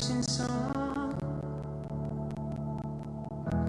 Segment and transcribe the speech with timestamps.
[0.00, 1.18] song.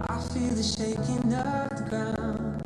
[0.10, 2.62] I feel the shaking of the ground.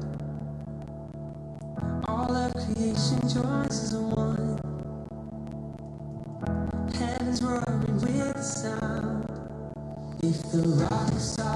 [2.07, 4.59] All of creation joins as one.
[6.95, 9.25] Heaven's roaring with sound.
[10.21, 11.52] If the rocks are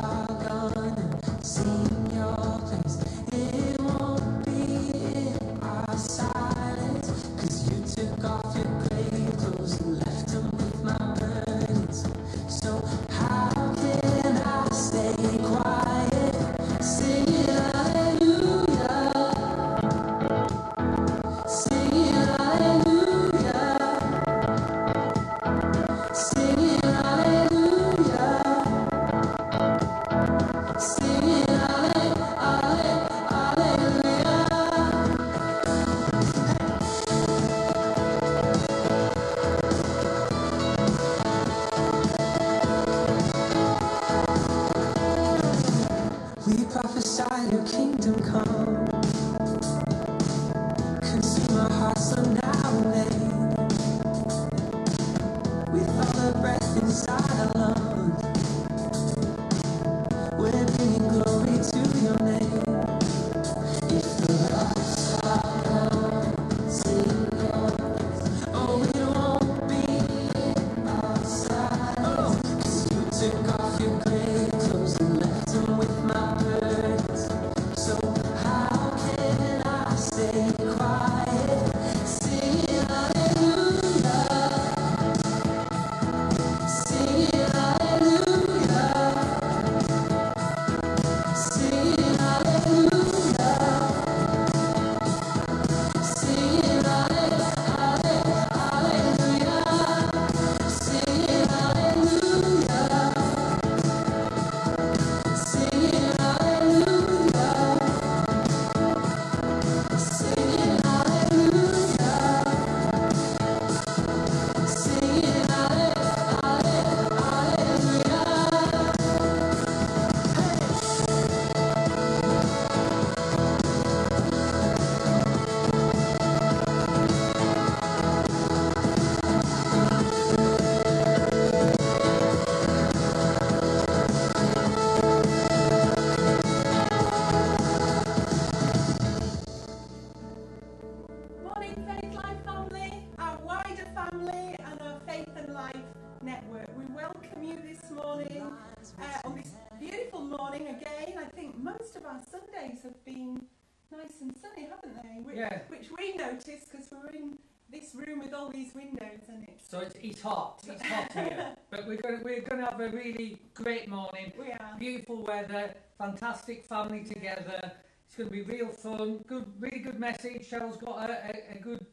[158.28, 159.60] with all these windows in it.
[159.70, 160.62] So it's, it's hot.
[160.68, 161.56] It's hot here.
[161.72, 164.34] but we're going to we're going to have a really great morning.
[164.38, 164.76] We are.
[164.78, 167.72] Beautiful weather, fantastic family together.
[168.06, 169.20] It's going to be real fun.
[169.28, 170.50] Good, really good message.
[170.50, 171.86] Cheryl's got a, a, a good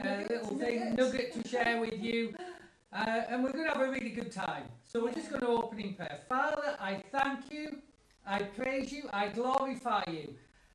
[0.00, 0.98] uh, Nugget, little thing nugget.
[0.98, 2.34] nugget to share with you.
[2.94, 4.64] Uh, and we're going to have a really good time.
[4.84, 6.18] So we're just going to open in prayer.
[6.28, 7.78] Father, I thank you.
[8.26, 9.04] I praise you.
[9.14, 10.34] I glorify you.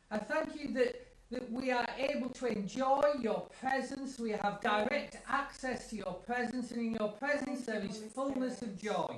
[0.09, 4.19] I thank you that, that we are able to enjoy your presence.
[4.19, 8.81] We have direct access to your presence, and in your presence there is fullness of
[8.81, 9.15] joy.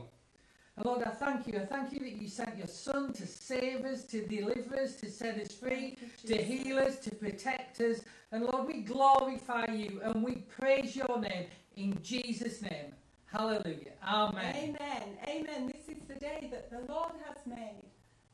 [0.76, 1.60] And Lord, I thank you.
[1.60, 5.12] I thank you that you sent your Son to save us, to deliver us, to
[5.12, 8.00] set us free, to heal us, to protect us.
[8.32, 12.94] And Lord, we glorify you and we praise your name in Jesus' name.
[13.26, 13.92] Hallelujah.
[14.08, 14.56] Amen.
[14.56, 15.04] Amen.
[15.28, 15.68] Amen.
[15.68, 17.84] This is the day that the Lord has made.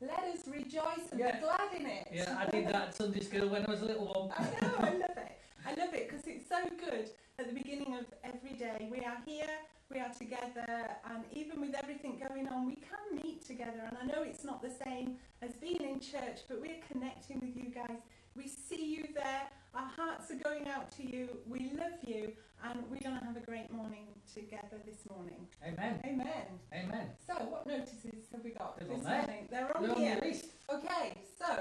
[0.00, 1.36] Let us rejoice and Yeah.
[1.36, 2.08] be glad in it.
[2.12, 4.30] Yeah, I did that at Sunday school when I was a little one.
[4.36, 5.32] I know, I love it.
[5.64, 8.88] I love it because it's so good at the beginning of every day.
[8.90, 9.48] We are here,
[9.90, 13.82] we are together, and even with everything going on, we can meet together.
[13.88, 17.56] And I know it's not the same as being in church, but we're connecting with
[17.56, 18.00] you guys.
[18.36, 22.32] We see you there, our hearts are going out to you, we love you,
[22.64, 25.46] and we're going to have a great morning together this morning.
[25.64, 26.00] Amen.
[26.04, 26.46] Amen.
[26.72, 27.06] Amen.
[27.26, 29.18] So, what notices have we got They're this on there.
[29.18, 29.48] morning?
[29.50, 30.18] They're on on here.
[30.20, 30.46] the list.
[30.72, 31.60] Okay, so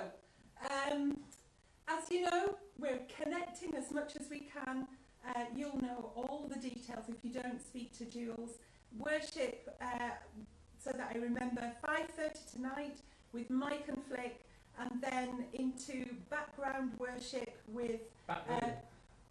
[0.92, 1.18] um,
[1.88, 4.88] as you know, we're connecting as much as we can.
[5.28, 8.52] Uh, you'll know all the details if you don't speak to Jules.
[8.98, 9.86] Worship, uh,
[10.82, 12.98] so that I remember, 5.30 tonight
[13.34, 14.46] with Mike and Flick,
[14.80, 18.74] and then into background worship with Back uh, room.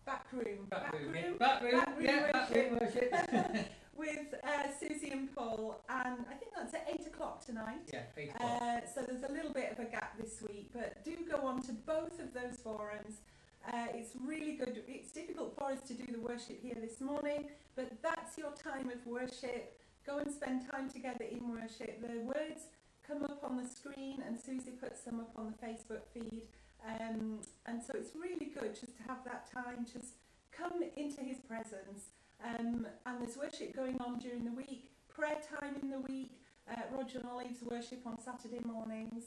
[0.07, 1.15] back room, Back room.
[1.15, 1.23] yeah.
[1.23, 1.73] room Back room.
[1.73, 3.13] back room Yeah, back room worship.
[3.97, 4.49] with uh,
[4.81, 7.89] Susie and Paul, and I think that's at 8 o'clock tonight.
[7.93, 8.51] yeah, eight o'clock.
[8.63, 11.63] Uh, so there's a little bit of a gap this week, but do go on
[11.63, 13.19] to both of those forums.
[13.67, 14.83] Uh, it's really good.
[14.89, 18.91] It's difficult for us to do the worship here this morning, but that's your time
[18.91, 19.79] of worship.
[20.05, 22.01] go and spend time together in worship.
[22.03, 22.65] The words
[23.07, 26.43] come up on the screen, and Susie puts them up on the Facebook feed.
[26.87, 30.15] Um, and so it's really good just to have that time, just
[30.53, 32.11] come into His presence.
[32.45, 36.41] Um, and there's worship going on during the week, prayer time in the week,
[36.71, 39.25] uh, Roger and Olive's worship on Saturday mornings,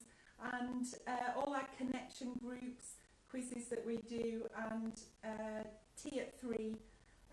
[0.53, 2.95] and uh, all our connection groups,
[3.29, 4.93] quizzes that we do, and
[5.23, 5.63] uh,
[6.01, 6.75] tea at three.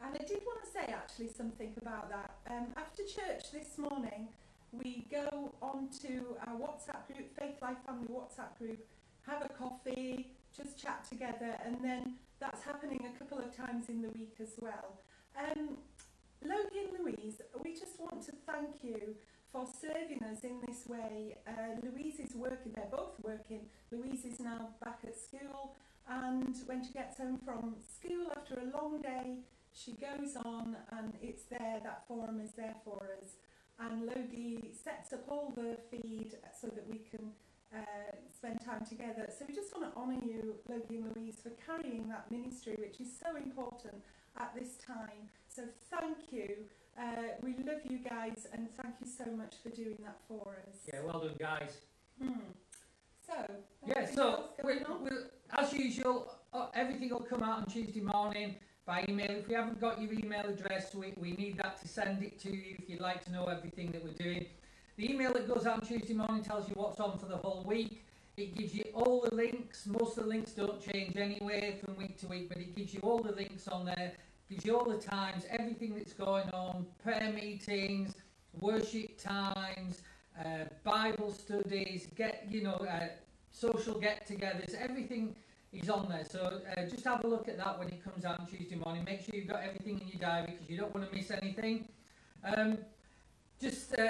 [0.02, 2.36] And I did want to say actually something about that.
[2.50, 4.28] Um, after church this morning,
[4.82, 8.86] we go on to our WhatsApp group, Faith Life Family WhatsApp group,
[9.26, 14.02] have a coffee, just chat together, and then that's happening a couple of times in
[14.02, 15.00] the week as well.
[15.38, 15.78] Um,
[16.42, 19.14] Logie and Louise, we just want to thank you
[19.50, 21.36] for serving us in this way.
[21.46, 23.66] Uh, Louise is working, they're both working.
[23.90, 25.74] Louise is now back at school,
[26.08, 29.38] and when she gets home from school after a long day,
[29.72, 33.30] she goes on and it's there, that forum is there for us.
[33.78, 37.32] And Logie sets up all the feed so that we can
[37.74, 37.78] uh,
[38.32, 39.28] spend time together.
[39.36, 43.00] So we just want to honour you, Logie and Louise, for carrying that ministry, which
[43.00, 44.02] is so important
[44.38, 45.28] at this time.
[45.48, 46.48] So thank you.
[46.96, 50.76] Uh, we love you guys and thank you so much for doing that for us.
[50.86, 51.78] Yeah, well done, guys.
[52.22, 52.30] Hmm.
[53.26, 53.34] So,
[53.86, 55.04] Yeah, so we, going on?
[55.04, 55.10] we,
[55.58, 58.56] as usual, uh, everything will come out on Tuesday morning
[58.86, 59.30] by email.
[59.30, 62.50] If we haven't got your email address, we, we need that to send it to
[62.50, 64.46] you if you'd like to know everything that we're doing.
[64.96, 67.64] The email that goes out on Tuesday morning tells you what's on for the whole
[67.66, 68.04] week.
[68.36, 69.86] It gives you all the links.
[69.86, 73.00] Most of the links don't change anyway from week to week, but it gives you
[73.00, 74.12] all the links on there.
[74.50, 78.14] Gives you all the times, everything that's going on, prayer meetings,
[78.60, 80.02] worship times,
[80.38, 83.08] uh, Bible studies, get you know, uh,
[83.50, 84.74] social get-togethers.
[84.74, 85.34] Everything
[85.74, 86.24] is on there.
[86.24, 89.04] So uh, just have a look at that when it comes out on Tuesday morning.
[89.04, 91.88] Make sure you've got everything in your diary because you don't want to miss anything.
[92.44, 92.78] Um,
[93.60, 94.08] just uh,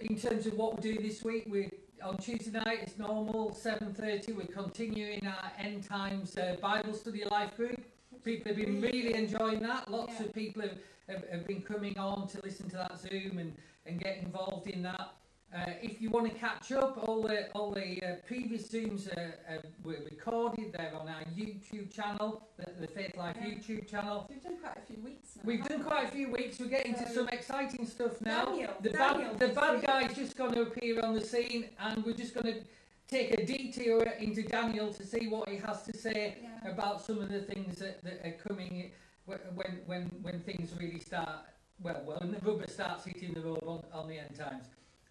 [0.00, 1.70] in terms of what we do this week, we
[2.02, 4.34] on Tuesday night it's normal 7:30.
[4.36, 7.80] We're continuing our end times uh, Bible study life group.
[8.24, 9.90] People have been really enjoying that.
[9.90, 10.26] Lots Yeah.
[10.26, 10.78] of people have,
[11.08, 13.52] have, have been coming on to listen to that Zoom and,
[13.86, 15.12] and get involved in that.
[15.54, 19.34] Uh, if you want to catch up, all the all the uh, previous Zooms are,
[19.50, 20.72] uh, were recorded.
[20.72, 23.48] They're on our YouTube channel, the, the Faith Life Yeah.
[23.48, 24.26] YouTube channel.
[24.30, 25.42] We've done quite a few weeks now.
[25.44, 26.58] We've done quite a few weeks.
[26.58, 28.46] We're getting to some exciting stuff now.
[28.46, 32.02] Daniel, The Daniel bad, the bad guy's just going to appear on the scene, and
[32.02, 32.60] we're just going to
[33.06, 36.70] take a detour into Daniel to see what he has to say Yeah.
[36.72, 38.90] about some of the things that, that are coming
[39.26, 39.38] when
[39.84, 41.40] when when things really start.
[41.82, 44.64] Well, when the rubber starts hitting the road on, on the end times.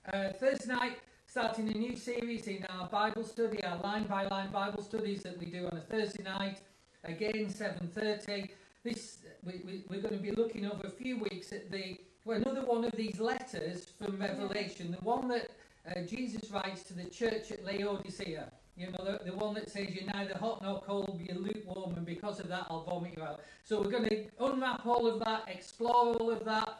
[0.07, 4.51] Uh, Thursday night, starting a new series in our Bible study, our line by line
[4.51, 6.59] Bible studies that we do on a Thursday night.
[7.03, 8.49] Again, seven thirty.
[8.83, 12.37] This we, we, we're going to be looking over a few weeks at the well,
[12.37, 15.51] another one of these letters from Revelation, the one that
[15.87, 18.51] uh, Jesus writes to the church at Laodicea.
[18.75, 22.05] You know, the, the one that says you're neither hot nor cold, you're lukewarm, and
[22.07, 23.41] because of that, I'll vomit you out.
[23.63, 26.79] So we're going to unwrap all of that, explore all of that,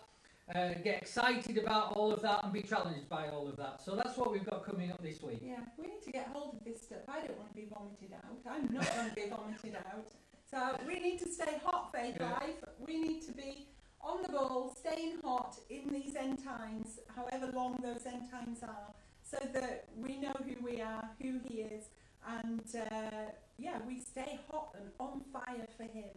[0.54, 3.82] uh, get excited about all of that, and be challenged by all of that.
[3.82, 5.40] So that's what we've got coming up this week.
[5.44, 7.00] Yeah, we need to get hold of this stuff.
[7.08, 8.54] I don't want to be vomited out.
[8.54, 10.12] I'm not going to be vomited out.
[10.50, 12.32] So we need to stay hot, faith Yeah.
[12.34, 12.64] life.
[12.86, 13.68] We need to be
[14.02, 18.94] on the ball, staying hot in these end times, however long those end times are,
[19.24, 21.86] so that we know who we are, who He is,
[22.28, 26.10] and uh, yeah, we stay hot and on fire for Him.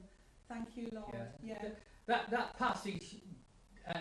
[0.49, 1.15] Thank you, Lord.
[1.15, 1.55] Yeah.
[1.63, 1.69] Yeah,
[2.07, 3.17] That that passage,
[3.89, 3.99] uh,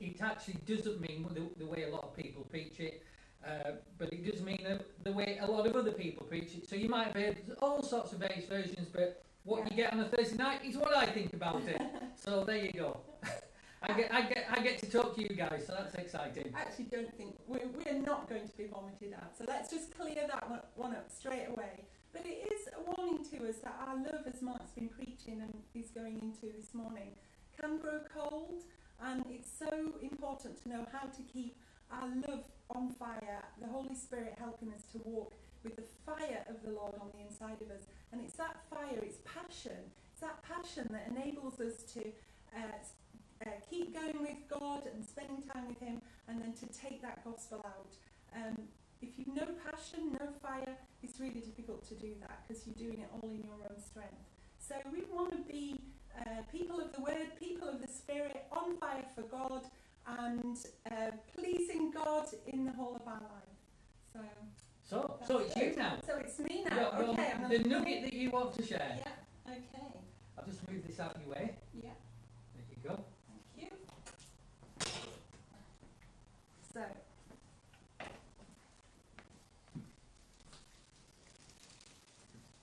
[0.00, 3.02] it actually doesn't mean the, the way a lot of people preach it,
[3.46, 6.68] uh, but it does mean the, the way a lot of other people preach it.
[6.68, 10.00] So you might have heard all sorts of various versions, but what you get on
[10.00, 11.80] a Thursday night is what I think about it.
[12.16, 13.00] so there you go.
[13.82, 16.52] I get I get I get to talk to you guys, so that's exciting.
[16.56, 19.36] I actually don't think we're, we're not going to be vomited out.
[19.36, 21.84] So let's just clear that one, one up straight away.
[22.12, 25.52] But it is a warning to us that our love, as Mark's been preaching and
[25.74, 27.10] is going into this morning,
[27.60, 28.62] can grow cold.
[29.04, 31.56] And it's so important to know how to keep
[31.90, 36.62] our love on fire, the Holy Spirit helping us to walk with the fire of
[36.62, 37.86] the Lord on the inside of us.
[38.12, 39.92] And it's that fire, it's passion.
[40.12, 42.00] It's that passion that enables us to
[42.56, 47.02] uh, uh, keep going with God and spending time with Him, and then to take
[47.02, 47.92] that gospel out.
[48.34, 48.56] Um,
[49.02, 53.00] if you've no passion, no fire, it's really difficult to do that because you're doing
[53.00, 54.24] it all in your own strength.
[54.68, 55.80] So we want to be
[56.18, 59.62] uh, people of the Word, people of the Spirit, on fire for God,
[60.08, 60.56] and
[60.90, 63.54] uh, pleasing God in the whole of our life.
[64.12, 64.20] So.
[64.82, 65.70] So, so it's it.
[65.70, 65.98] you now.
[66.04, 66.90] So it's me now.
[66.98, 67.32] Well, okay.
[67.48, 68.98] The nugget that you want to share.
[68.98, 69.52] Yeah.
[69.52, 69.86] Okay.
[70.36, 71.56] I'll just move this out of your way.
[71.74, 71.90] Yeah.
[72.54, 73.04] There you go.
[73.56, 73.76] Thank you.
[76.72, 76.80] So.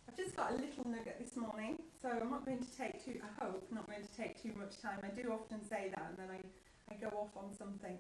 [0.08, 3.16] I've just got a little nugget this morning so I'm not going to take too,
[3.24, 5.00] I hope, not going to take too much time.
[5.04, 7.98] I do often say that and then I, I go off on something.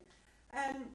[0.54, 0.92] Um,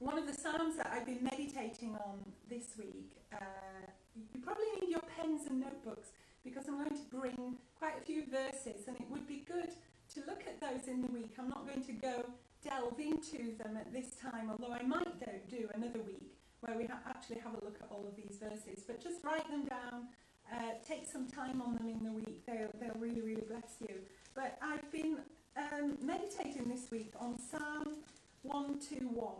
[0.00, 2.18] one of the Psalms that I've been meditating on
[2.50, 3.86] this week, uh,
[4.34, 6.08] you probably need your pens and notebooks
[6.44, 9.70] because I'm going to bring quite a few verses and it would be good
[10.14, 11.34] to look at those in the week.
[11.38, 12.24] I'm not going to go
[12.64, 15.06] delve into them at this time, although I might
[15.48, 18.82] do, another week where we ha- actually have a look at all of these verses.
[18.84, 20.08] But just write them down,
[20.52, 22.44] uh, take some time on them in the week.
[22.46, 23.94] They'll, they'll really, really bless you.
[24.34, 25.18] But I've been
[25.56, 27.96] um, meditating this week on Psalm
[28.42, 29.34] 121.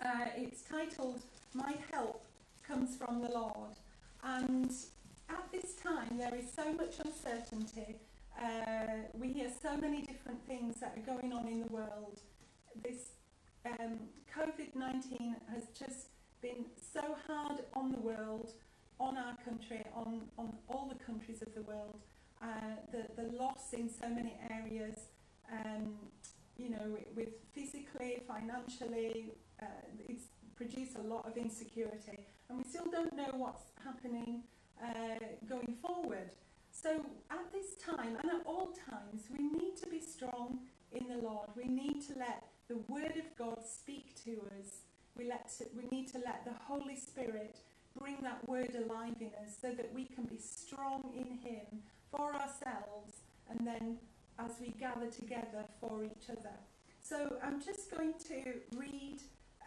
[0.00, 1.22] Uh, it's titled
[1.54, 2.24] My Help
[2.66, 3.76] Comes from the Lord.
[4.22, 4.70] And
[5.30, 7.96] at this time, there is so much uncertainty.
[8.40, 12.20] Uh, we hear so many different things that are going on in the world.
[12.82, 13.12] This
[13.66, 13.98] um,
[14.36, 16.08] COVID 19 has just
[16.40, 18.52] been so hard on the world,
[19.00, 21.98] on our country, on, on all the countries of the world.
[22.42, 22.46] Uh,
[22.92, 25.06] the, the loss in so many areas,
[25.52, 25.94] um,
[26.56, 29.66] you know, with physically, financially, uh,
[30.08, 30.24] it's
[30.56, 32.26] produced a lot of insecurity.
[32.48, 34.42] And we still don't know what's happening
[34.82, 34.88] uh,
[35.48, 36.30] going forward.
[36.70, 40.60] So at this time and at all times, we need to be strong
[40.92, 41.48] in the Lord.
[41.56, 44.82] We need to let the Word of God speak to us.
[45.16, 47.58] We, let to, we need to let the Holy Spirit
[47.98, 52.34] bring that Word alive in us so that we can be strong in Him for
[52.34, 53.98] ourselves and then
[54.38, 56.56] as we gather together for each other.
[57.02, 59.20] So I'm just going to read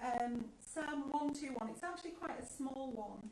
[0.03, 1.69] um, Psalm 121.
[1.69, 3.29] It's actually quite a small one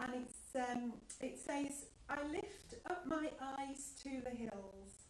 [0.00, 5.08] and it's, um, it says, I lift up my eyes to the hills.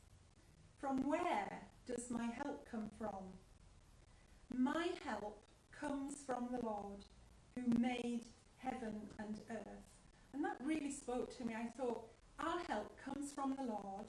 [0.80, 3.24] From where does my help come from?
[4.54, 5.42] My help
[5.78, 7.04] comes from the Lord
[7.54, 8.24] who made
[8.58, 9.84] heaven and earth.
[10.32, 11.54] And that really spoke to me.
[11.54, 12.04] I thought,
[12.38, 14.06] our help comes from the Lord.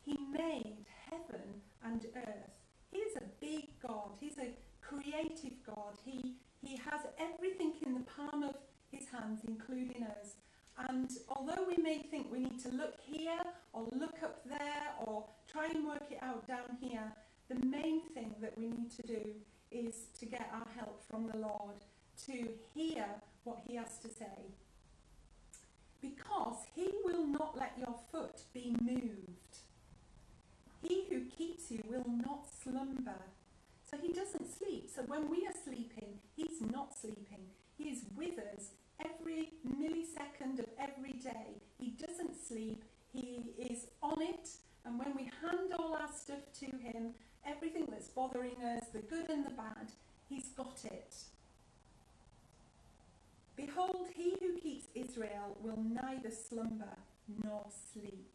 [0.00, 2.50] He made heaven and earth.
[2.90, 4.10] He is a big God.
[4.18, 5.98] He's a creative God.
[6.04, 8.56] He, he has everything in the palm of
[8.90, 10.36] his hands, including us.
[10.88, 15.24] And although we may think we need to look here or look up there or
[15.50, 17.12] try and work it out down here,
[17.48, 19.20] the main thing that we need to do
[19.70, 21.84] is to get our help from the Lord,
[22.26, 23.06] to hear
[23.48, 24.52] what He has to say.
[26.00, 29.54] Because He will not let your foot be moved.
[30.82, 33.22] He who keeps you will not slumber.
[33.90, 34.90] So He doesn't sleep.
[34.94, 37.46] So when we are sleeping, He's not sleeping.
[37.76, 38.72] He is with us
[39.04, 41.62] every millisecond of every day.
[41.78, 42.84] He doesn't sleep.
[43.12, 44.48] He is on it.
[44.84, 47.14] And when we hand all our stuff to Him,
[47.46, 49.92] everything that's bothering us, the good and the bad,
[50.28, 51.14] He's got it.
[53.58, 56.96] Behold, he who keeps Israel will neither slumber
[57.42, 58.30] nor sleep.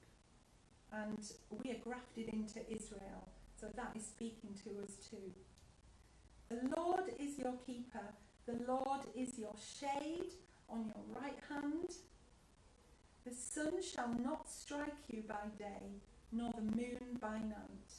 [0.91, 1.17] And
[1.49, 5.31] we are grafted into Israel, so that is speaking to us too.
[6.49, 8.13] The Lord is your keeper,
[8.45, 10.33] the Lord is your shade
[10.69, 11.93] on your right hand.
[13.25, 16.01] The sun shall not strike you by day,
[16.33, 17.91] nor the moon by night.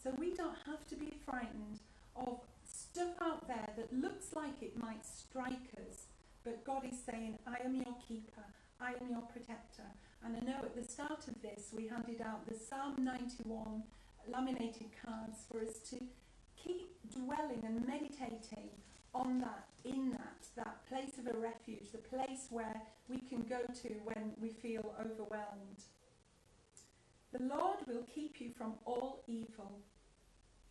[0.00, 1.80] So we don't have to be frightened
[2.14, 6.07] of stuff out there that looks like it might strike us.
[6.48, 8.46] But God is saying, I am your keeper,
[8.80, 9.84] I am your protector.
[10.24, 13.82] And I know at the start of this, we handed out the Psalm 91
[14.32, 15.98] laminated cards for us to
[16.56, 18.70] keep dwelling and meditating
[19.14, 23.60] on that, in that, that place of a refuge, the place where we can go
[23.82, 25.84] to when we feel overwhelmed.
[27.30, 29.80] The Lord will keep you from all evil.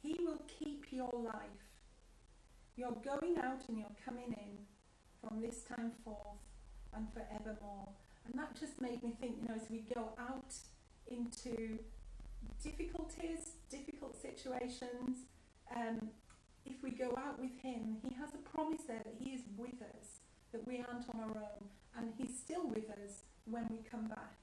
[0.01, 1.69] He will keep your life.
[2.75, 4.57] You're going out and you're coming in
[5.21, 6.41] from this time forth
[6.95, 7.89] and forevermore.
[8.25, 10.53] And that just made me think, you know, as we go out
[11.07, 11.79] into
[12.63, 15.25] difficulties, difficult situations,
[15.75, 16.09] um,
[16.65, 19.81] if we go out with Him, He has a promise there that He is with
[19.81, 20.19] us,
[20.51, 24.35] that we aren't on our own, and He's still with us when we come back.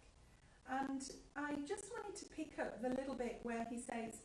[0.69, 1.03] And
[1.37, 4.21] I just wanted to pick up the little bit where He says,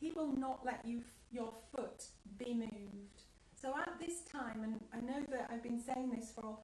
[0.00, 2.04] He will not let you your foot
[2.38, 3.23] be moved.
[3.64, 6.58] So at this time, and I know that I've been saying this for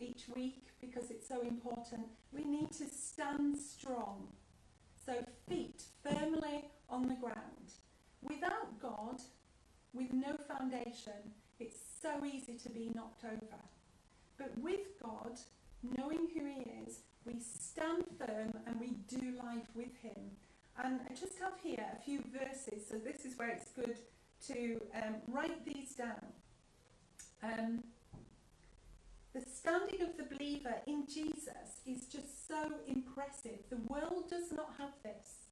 [0.00, 4.26] each week because it's so important, we need to stand strong.
[5.06, 7.74] So feet firmly on the ground.
[8.22, 9.22] Without God,
[9.94, 11.30] with no foundation,
[11.60, 13.62] it's so easy to be knocked over.
[14.36, 15.38] But with God,
[15.96, 20.32] knowing who He is, we stand firm and we do life with Him.
[20.82, 23.98] And I just have here a few verses, so this is where it's good
[24.48, 26.26] to um, write these down.
[27.42, 27.82] Um,
[29.34, 33.60] The standing of the believer in Jesus is just so impressive.
[33.70, 35.48] The world does not have this.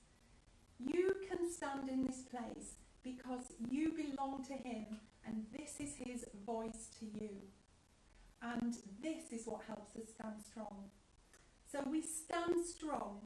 [0.79, 4.87] You can stand in this place because you belong to Him
[5.27, 7.31] and this is His voice to you.
[8.43, 10.91] And this is what helps us stand strong.
[11.71, 13.21] So we stand strong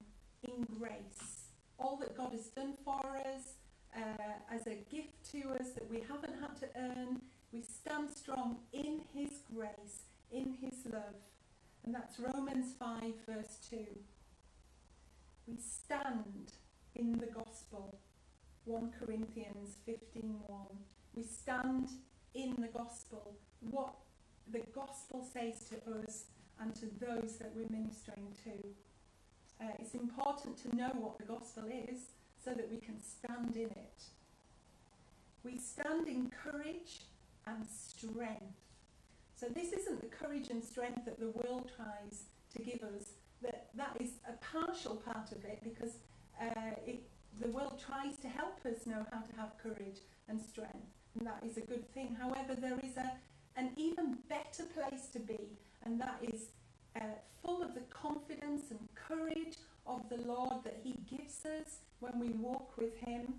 [0.47, 1.49] in grace.
[1.79, 3.55] All that God has done for us
[3.97, 7.21] uh, as a gift to us that we haven't had to earn,
[7.53, 11.15] we stand strong in His grace, in His love.
[11.85, 13.77] And that's Romans 5, verse 2.
[15.47, 16.53] We stand
[16.95, 17.99] in the gospel.
[18.65, 20.79] 1 Corinthians 15:1.
[21.15, 21.91] We stand
[22.35, 23.37] in the gospel.
[23.61, 23.95] What
[24.51, 26.25] the gospel says to us
[26.59, 29.65] and to those that we're ministering to.
[29.65, 32.09] Uh, it's important to know what the gospel is
[32.45, 34.03] so that we can stand in it.
[35.43, 37.03] We stand in courage
[37.47, 38.61] and strength.
[39.35, 42.25] So this isn't the courage and strength that the world tries
[42.57, 43.15] to give us.
[43.43, 45.97] That that is a partial part of it because
[46.41, 47.03] uh, it,
[47.41, 51.43] the world tries to help us know how to have courage and strength, and that
[51.45, 52.17] is a good thing.
[52.19, 53.13] However, there is a
[53.57, 56.47] an even better place to be, and that is
[56.97, 57.05] uh,
[57.43, 62.29] full of the confidence and courage of the Lord that He gives us when we
[62.31, 63.35] walk with Him,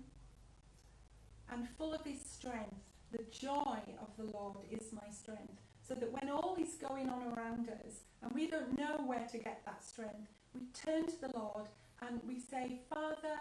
[1.50, 2.74] and full of His strength.
[3.12, 5.54] The joy of the Lord is my strength.
[5.86, 9.38] So that when all is going on around us and we don't know where to
[9.38, 11.68] get that strength, we turn to the Lord
[12.02, 13.38] and we say, Father,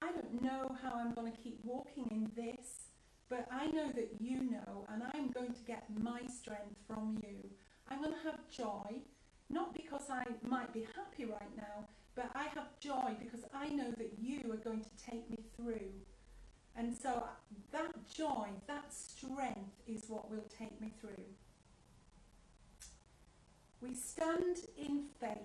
[0.00, 2.90] I don't know how I'm going to keep walking in this,
[3.28, 7.50] but I know that you know, and I'm going to get my strength from you.
[7.90, 9.00] I'm going to have joy,
[9.50, 11.88] not because I might be happy right now,
[12.18, 15.92] but I have joy because I know that you are going to take me through.
[16.76, 17.28] And so uh,
[17.70, 21.24] that joy, that strength is what will take me through.
[23.80, 25.38] We stand in faith.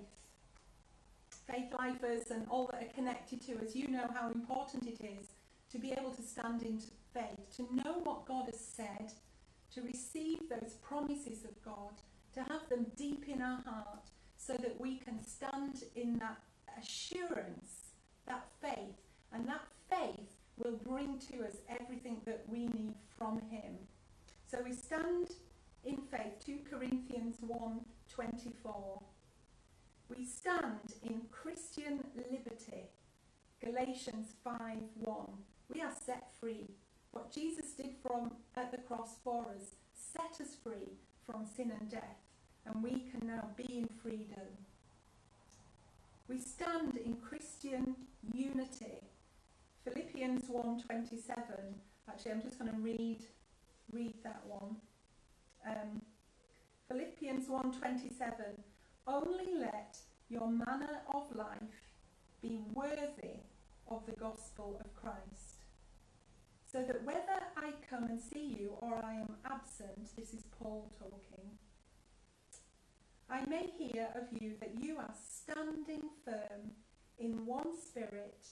[1.47, 5.27] Faith lifers and all that are connected to us, you know how important it is
[5.71, 6.79] to be able to stand in
[7.13, 9.13] faith, to know what God has said,
[9.75, 12.01] to receive those promises of God,
[12.33, 16.37] to have them deep in our heart, so that we can stand in that
[16.81, 17.93] assurance,
[18.27, 18.95] that faith,
[19.33, 23.75] and that faith will bring to us everything that we need from Him.
[24.49, 25.31] So we stand
[25.83, 29.01] in faith, 2 Corinthians 1 24.
[30.09, 32.83] We stand in Christian liberty,
[33.63, 34.59] Galatians 5
[34.95, 35.15] 1.
[35.73, 36.69] We are set free.
[37.11, 41.89] What Jesus did from at the cross for us set us free from sin and
[41.89, 42.19] death,
[42.65, 44.47] and we can now be in freedom.
[46.27, 47.95] We stand in Christian
[48.31, 49.01] unity.
[49.83, 51.75] Philippians 1:27.
[52.07, 53.25] Actually, I'm just going to read
[53.91, 54.77] read that one.
[55.67, 56.01] Um,
[56.87, 58.63] Philippians 1:27.
[59.05, 59.97] Only let
[60.29, 61.91] your manner of life
[62.41, 63.41] be worthy
[63.87, 65.63] of the gospel of Christ.
[66.71, 70.91] So that whether I come and see you or I am absent, this is Paul
[70.97, 71.51] talking,
[73.29, 76.71] I may hear of you that you are standing firm
[77.17, 78.47] in one spirit,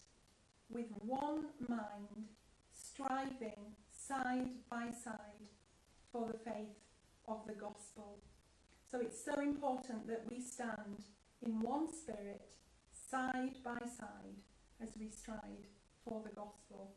[0.70, 2.30] with one mind,
[2.74, 5.50] striving side by side
[6.12, 6.80] for the faith
[7.28, 8.20] of the gospel.
[8.90, 11.06] So it's so important that we stand
[11.46, 12.52] in one spirit,
[13.10, 14.42] side by side,
[14.82, 15.68] as we strive
[16.04, 16.94] for the gospel.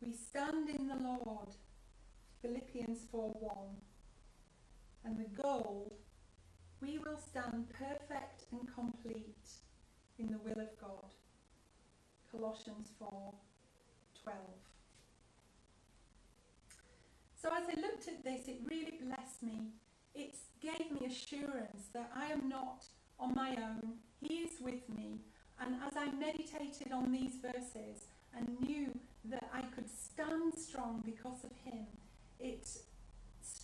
[0.00, 1.54] We stand in the Lord,
[2.42, 3.87] Philippians 4 1.
[5.04, 5.96] And the goal,
[6.80, 9.48] we will stand perfect and complete
[10.18, 11.14] in the will of God.
[12.30, 13.34] Colossians 4
[14.22, 14.36] 12.
[17.40, 19.68] So as I looked at this, it really blessed me.
[20.14, 22.84] It gave me assurance that I am not
[23.20, 23.94] on my own.
[24.20, 25.20] He is with me.
[25.60, 28.06] And as I meditated on these verses
[28.36, 28.92] and knew
[29.26, 31.86] that I could stand strong because of him,
[32.40, 32.68] it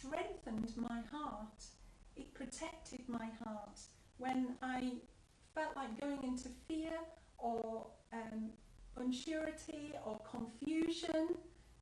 [0.05, 1.65] strengthened my heart.
[2.17, 3.81] It protected my heart
[4.19, 4.93] when I
[5.55, 6.93] felt like going into fear
[7.39, 8.51] or um,
[8.99, 11.37] unsurety or confusion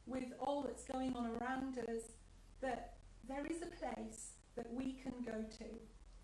[0.07, 2.13] with all that's going on around us,
[2.61, 2.95] that
[3.29, 5.65] there is a place that we can go to.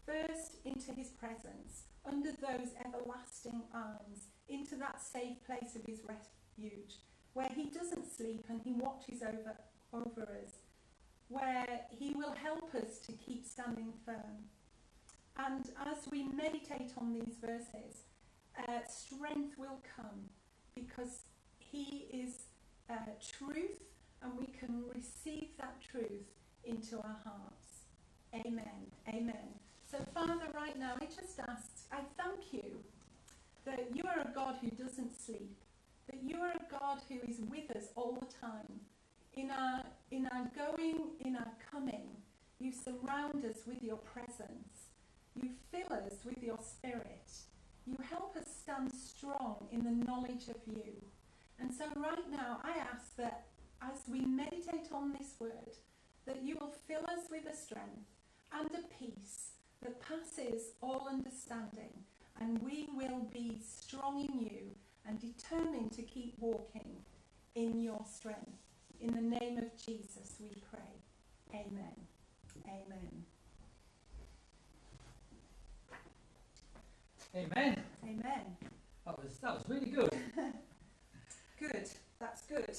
[0.06, 6.94] First, into his presence, under those everlasting arms, into that safe place of his refuge,
[7.34, 9.54] where he doesn't sleep and he watches over,
[9.92, 10.54] over us,
[11.28, 14.48] where he will help us to keep standing firm.
[15.36, 18.04] And as we meditate on these verses,
[18.58, 20.30] uh, strength will come
[20.74, 21.22] because
[21.58, 22.46] he is
[22.90, 22.94] uh,
[23.38, 23.78] truth
[24.22, 26.26] and we can receive that truth
[26.64, 27.84] into our hearts.
[28.34, 28.90] Amen.
[29.08, 29.48] Amen.
[29.90, 32.80] So, Father, right now, I just ask, I thank you
[33.64, 35.56] that you are a God who doesn't sleep,
[36.10, 38.80] that you are a God who is with us all the time.
[39.38, 42.08] In our, in our going, in our coming,
[42.58, 44.90] you surround us with your presence.
[45.40, 47.30] You fill us with your spirit.
[47.86, 50.92] You help us stand strong in the knowledge of you.
[51.60, 53.44] And so, right now, I ask that
[53.80, 55.76] as we meditate on this word,
[56.26, 58.10] that you will fill us with a strength
[58.52, 59.50] and a peace
[59.84, 61.92] that passes all understanding,
[62.40, 64.74] and we will be strong in you
[65.06, 67.04] and determined to keep walking
[67.54, 68.67] in your strength.
[69.00, 70.80] In the name of Jesus, we pray.
[71.54, 71.94] Amen.
[72.66, 73.24] Amen.
[77.36, 77.84] Amen.
[78.04, 78.56] Amen.
[79.06, 80.10] That was that was really good.
[81.58, 81.90] Good.
[82.20, 82.70] That's good.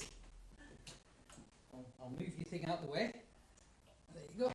[1.74, 3.12] I'll, I'll move your thing out the way.
[4.14, 4.52] There you go.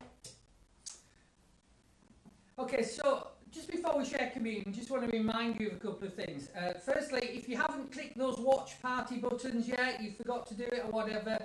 [2.58, 6.06] Okay, so just before we share communion, just want to remind you of a couple
[6.06, 6.50] of things.
[6.54, 10.64] Uh, firstly, if you haven't clicked those watch party buttons yet, you forgot to do
[10.64, 11.38] it or whatever,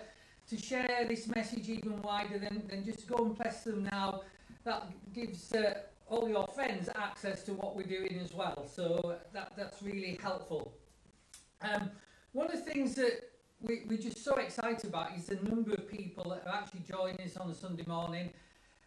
[0.50, 4.24] to share this message even wider, then, then just go and press them now.
[4.66, 5.76] That gives uh,
[6.10, 8.68] all your friends access to what we're doing as well.
[8.68, 10.74] So that, that's really helpful.
[11.62, 11.92] Um,
[12.34, 13.22] one of the things that
[13.62, 17.22] we, we're just so excited about is the number of people that are actually joining
[17.22, 18.32] us on a Sunday morning.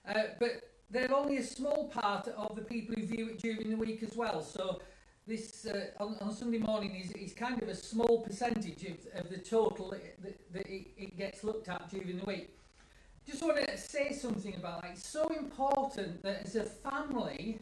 [0.07, 3.77] Uh, but they're only a small part of the people who view it during the
[3.77, 4.41] week as well.
[4.43, 4.81] So
[5.27, 9.31] this uh, on, on Sunday morning is, is kind of a small percentage of, of
[9.31, 12.57] the total that, that, it, it gets looked at during the week.
[13.27, 14.93] Just want to say something about that.
[14.93, 17.59] It's so important that as a family,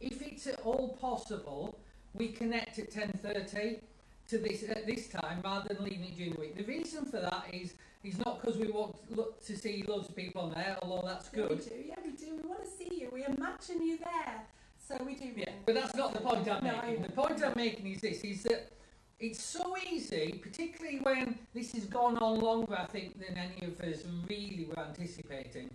[0.00, 1.78] if it's at all possible,
[2.14, 3.80] we connect at 10.30
[4.28, 6.56] to this at this time rather than leaving it during the week.
[6.56, 10.16] The reason for that is is not because we want look to see loads of
[10.16, 11.68] people on there, although that's Yeah, we good.
[11.68, 11.74] do.
[11.86, 12.40] Yeah, we do.
[12.42, 13.08] We want to see you.
[13.12, 14.42] We imagine you there.
[14.78, 15.30] So we do.
[15.36, 17.02] Yeah, but that's not the point I'm No, making.
[17.02, 18.72] The point I'm making is this: is that
[19.20, 23.80] it's so easy, particularly when this has gone on longer, I think, than any of
[23.80, 25.70] us really were anticipating,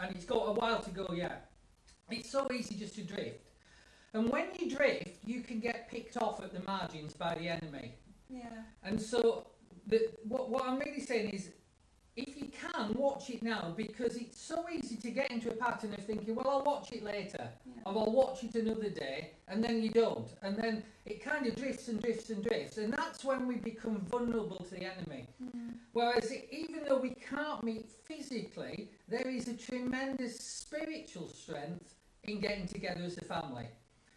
[0.00, 1.50] and it's got a while to go yet.
[2.10, 3.46] It's so easy just to drift,
[4.14, 7.94] and when you drift, you can get picked off at the margins by the enemy.
[8.28, 8.42] Yeah.
[8.82, 9.46] And so,
[9.86, 11.50] the, what, what I'm really saying is,
[12.18, 15.94] if you can, watch it now because it's so easy to get into a pattern
[15.94, 17.82] of thinking, well, I'll watch it later, Yeah.
[17.86, 20.28] or I'll watch it another day, and then you don't.
[20.42, 22.76] And then it kind of drifts and drifts and drifts.
[22.78, 25.28] And that's when we become vulnerable to the enemy.
[25.42, 25.74] Mm.
[25.92, 32.40] Whereas, it, even though we can't meet physically, there is a tremendous spiritual strength in
[32.40, 33.68] getting together as a family.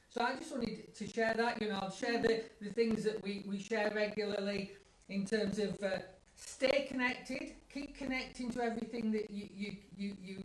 [0.09, 1.61] So I just wanted to share that.
[1.61, 4.71] You know, I'll share the, the things that we, we share regularly
[5.07, 5.99] in terms of uh,
[6.41, 10.43] stay connected, keep connecting to everything that you you you, you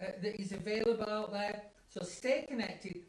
[0.00, 1.62] uh, that is available out there.
[1.88, 3.00] So stay connected.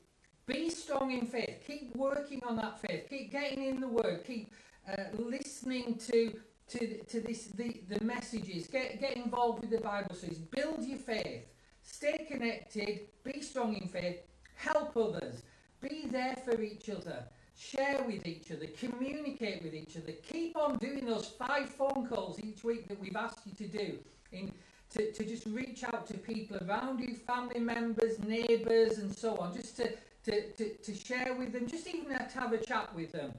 [0.45, 1.63] Be strong in faith.
[1.65, 3.07] Keep working on that faith.
[3.09, 4.23] Keep getting in the Word.
[4.25, 4.51] Keep
[4.89, 6.33] uh, listening to
[6.69, 8.67] to to this the, the messages.
[8.67, 10.39] Get get involved with the Bible studies.
[10.39, 11.45] Build your faith.
[11.81, 13.01] Stay connected.
[13.23, 14.17] Be strong in faith.
[14.55, 15.43] Help others.
[15.81, 17.25] Be there for each other.
[17.57, 18.67] Share with each other.
[18.79, 20.13] Communicate with each other.
[20.31, 23.97] Keep on doing those five phone calls each week that we've asked you to do.
[24.31, 24.51] In
[24.91, 29.53] to, to just reach out to people around you, family members, neighbours, and so on.
[29.53, 29.91] Just to,
[30.25, 31.67] to, to, to share with them.
[31.67, 33.33] Just even to have a chat with them.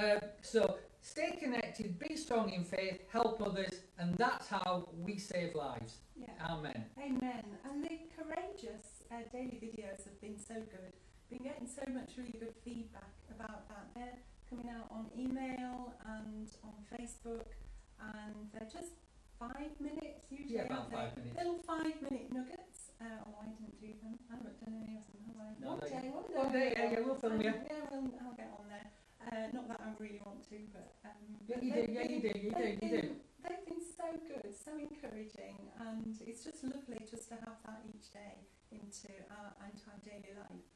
[0.00, 1.98] Uh, so stay connected.
[1.98, 3.00] Be strong in faith.
[3.10, 5.96] Help others, and that's how we save lives.
[6.16, 6.28] Yeah.
[6.48, 6.84] Amen.
[6.98, 7.42] Amen.
[7.64, 10.92] And the courageous uh, daily videos have been so good.
[11.30, 13.90] Been getting so much really good feedback about that.
[13.98, 17.50] They're coming out on email and on Facebook,
[17.98, 18.94] and they're just
[19.34, 20.54] five minutes usually.
[20.62, 21.34] Yeah, about five minutes.
[21.34, 22.94] Little five minute nuggets.
[23.02, 24.14] Uh, oh, I didn't do them.
[24.30, 25.48] I haven't done any of them, have I?
[25.58, 26.38] No, one no, day, one day.
[26.38, 27.52] One day, yeah, yeah, we'll film you.
[27.52, 28.88] Yeah, well, I'll get on there.
[29.26, 31.80] Uh, not that I really want to, but um, Yeah, you do.
[31.82, 32.38] they've Yeah, you been- do.
[32.38, 32.66] You do.
[32.86, 33.02] You do.
[33.42, 38.10] They've been so good, so encouraging, and it's just lovely just to have that each
[38.14, 40.66] day into our, into our daily life.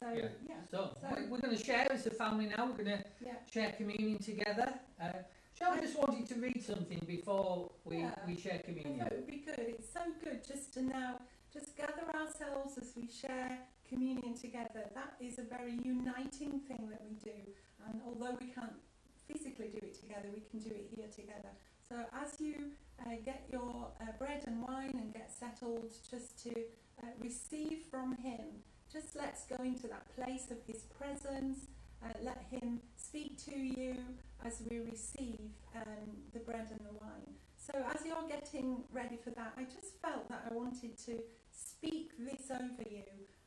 [0.00, 0.28] So Yeah.
[0.48, 2.64] yeah, So So- we- we're going to share as a family now.
[2.66, 4.80] We're going to yeah, share communion together.
[4.98, 5.12] Uh,
[5.52, 8.14] Shall I just wanted to read something before we, Yeah.
[8.26, 9.06] we share communion?
[9.06, 9.58] it would be good.
[9.58, 11.20] It's so good just to now
[11.52, 14.88] just gather ourselves as we share communion together.
[14.94, 17.38] That is a very uniting thing that we do,
[17.86, 18.80] and although we can't
[19.28, 21.50] physically do it together, we can do it here together.
[21.86, 22.72] So as you
[23.04, 26.54] uh, get your uh, bread and wine and get settled, just to
[27.02, 31.66] uh, receive from Him, just let's go into that place of His presence.
[32.02, 33.96] Uh, let Him speak to you
[34.44, 35.38] as we receive
[35.76, 37.34] um, the bread and the wine.
[37.56, 41.20] So, as you're getting ready for that, I just felt that I wanted to
[41.52, 43.04] speak this over you.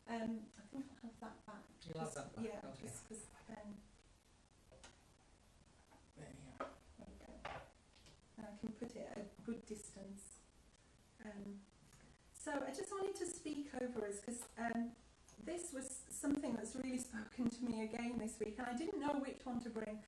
[0.09, 1.63] Um, I think I'll have that back.
[1.87, 2.83] You'll have Just- that back, Yeah, okay.
[2.87, 3.73] just 'cause, um,
[6.17, 6.65] There you go.
[8.37, 10.21] And I can put it at a good distance.
[11.25, 11.59] Um,
[12.33, 14.91] so I just wanted to speak over us because um,
[15.45, 19.19] this was something that's really spoken to me again this week, and I didn't know
[19.19, 19.99] which one to bring.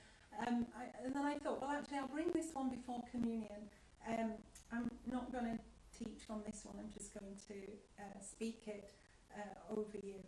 [0.45, 3.69] Um, I, and then I thought, well, actually, I'll bring this one before communion.
[4.07, 4.33] Um,
[4.71, 5.59] I'm not going to
[5.97, 6.75] teach on this one.
[6.79, 7.55] I'm just going to
[7.99, 8.91] uh, speak it
[9.33, 10.19] uh, over you.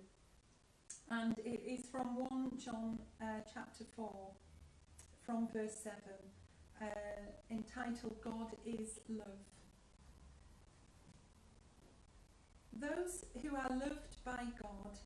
[1.10, 4.32] And it is from 1 John uh, chapter 4,
[5.26, 5.96] from verse 7
[6.82, 6.86] uh,
[7.50, 9.26] entitled God is Love.
[12.80, 15.00] Those who are loved by God,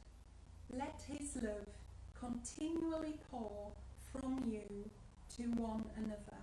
[0.70, 1.70] let his love
[2.20, 3.72] continually pour
[4.12, 4.90] from you
[5.38, 6.42] to one another,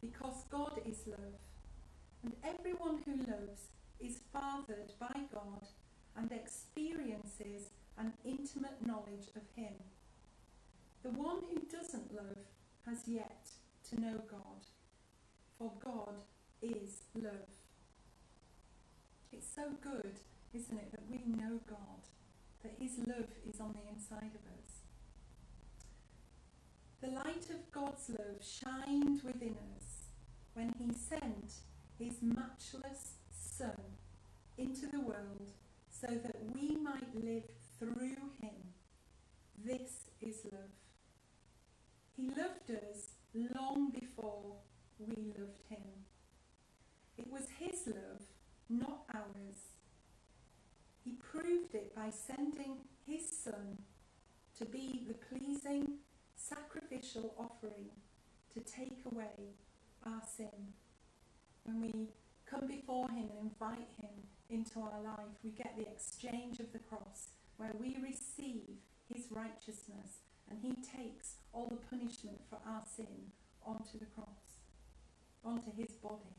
[0.00, 1.38] because God is love.
[2.22, 3.68] And everyone who loves
[4.00, 5.66] is fathered by God
[6.16, 9.74] and experiences an intimate knowledge of him.
[11.02, 12.38] The one who doesn't love
[12.86, 13.50] has yet
[13.90, 14.64] to know God,
[15.58, 16.22] for God
[16.62, 17.48] is love.
[19.30, 20.18] It's so good,
[20.54, 22.08] isn't it, that we know God,
[22.62, 24.82] that His love is on the inside of us.
[27.00, 30.08] The light of God's love shined within us
[30.54, 31.54] when He sent
[31.98, 33.96] His matchless Son
[34.56, 35.52] into the world
[35.90, 37.44] so that we might live
[37.78, 38.74] through Him.
[39.64, 40.70] This is love.
[42.16, 43.12] He loved us
[43.54, 44.56] long before
[44.98, 46.04] we loved him.
[47.16, 48.22] It was his love,
[48.68, 49.67] not ours.
[51.08, 53.78] He proved it by sending his son
[54.58, 56.00] to be the pleasing
[56.36, 57.86] sacrificial offering
[58.52, 59.54] to take away
[60.04, 60.74] our sin.
[61.64, 62.08] When we
[62.44, 64.10] come before him and invite him
[64.50, 68.76] into our life, we get the exchange of the cross where we receive
[69.10, 73.32] his righteousness and he takes all the punishment for our sin
[73.64, 74.60] onto the cross,
[75.42, 76.36] onto his body.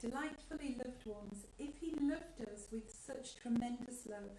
[0.00, 4.38] Delightfully loved ones, if he loved us with such tremendous love,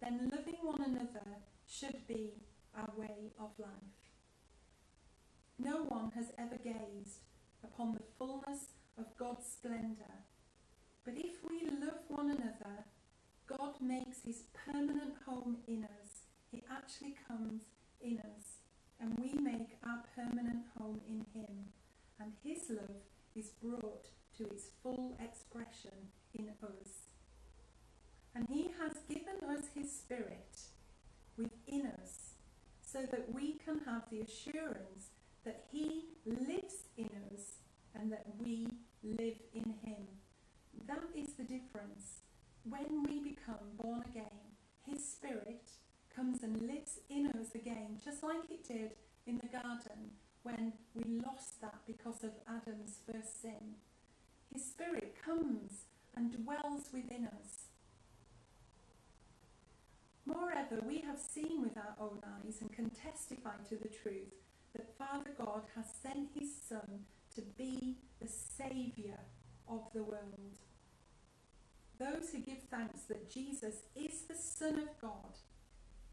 [0.00, 1.26] then loving one another
[1.66, 2.34] should be
[2.76, 3.70] our way of life.
[5.58, 7.20] No one has ever gazed
[7.64, 10.24] upon the fullness of God's splendour,
[11.04, 12.84] but if we love one another,
[13.46, 16.24] God makes his permanent home in us.
[16.50, 17.62] He actually comes
[18.00, 18.58] in us,
[19.00, 21.66] and we make our permanent home in him,
[22.20, 23.02] and his love
[23.34, 27.08] is brought to its full expression in us.
[28.34, 30.58] And he has given us his spirit
[31.36, 32.34] within us
[32.82, 35.10] so that we can have the assurance
[35.44, 37.58] that he lives in us
[37.94, 38.68] and that we
[39.02, 40.06] live in him.
[40.86, 42.20] That is the difference.
[42.68, 45.70] When we become born again, his spirit
[46.14, 48.92] comes and lives in us again, just like it did
[49.26, 50.10] in the garden
[50.42, 53.76] when we lost that because of Adam's first sin.
[54.58, 55.84] Spirit comes
[56.16, 57.66] and dwells within us.
[60.24, 64.34] Moreover, we have seen with our own eyes and can testify to the truth
[64.74, 69.18] that Father God has sent his Son to be the Saviour
[69.68, 70.58] of the world.
[71.98, 75.38] Those who give thanks that Jesus is the Son of God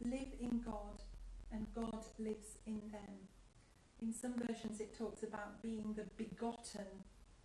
[0.03, 1.01] live in God
[1.51, 3.27] and God lives in them.
[4.01, 7.03] In some versions, it talks about being the begotten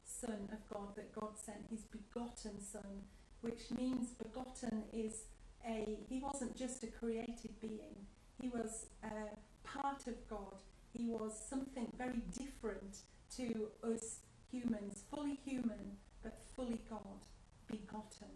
[0.09, 3.03] Son of God, that God sent his begotten Son,
[3.42, 5.25] which means begotten is
[5.66, 8.07] a, he wasn't just a created being,
[8.40, 10.62] he was a part of God.
[10.97, 12.99] He was something very different
[13.37, 17.27] to us humans, fully human, but fully God,
[17.66, 18.29] begotten.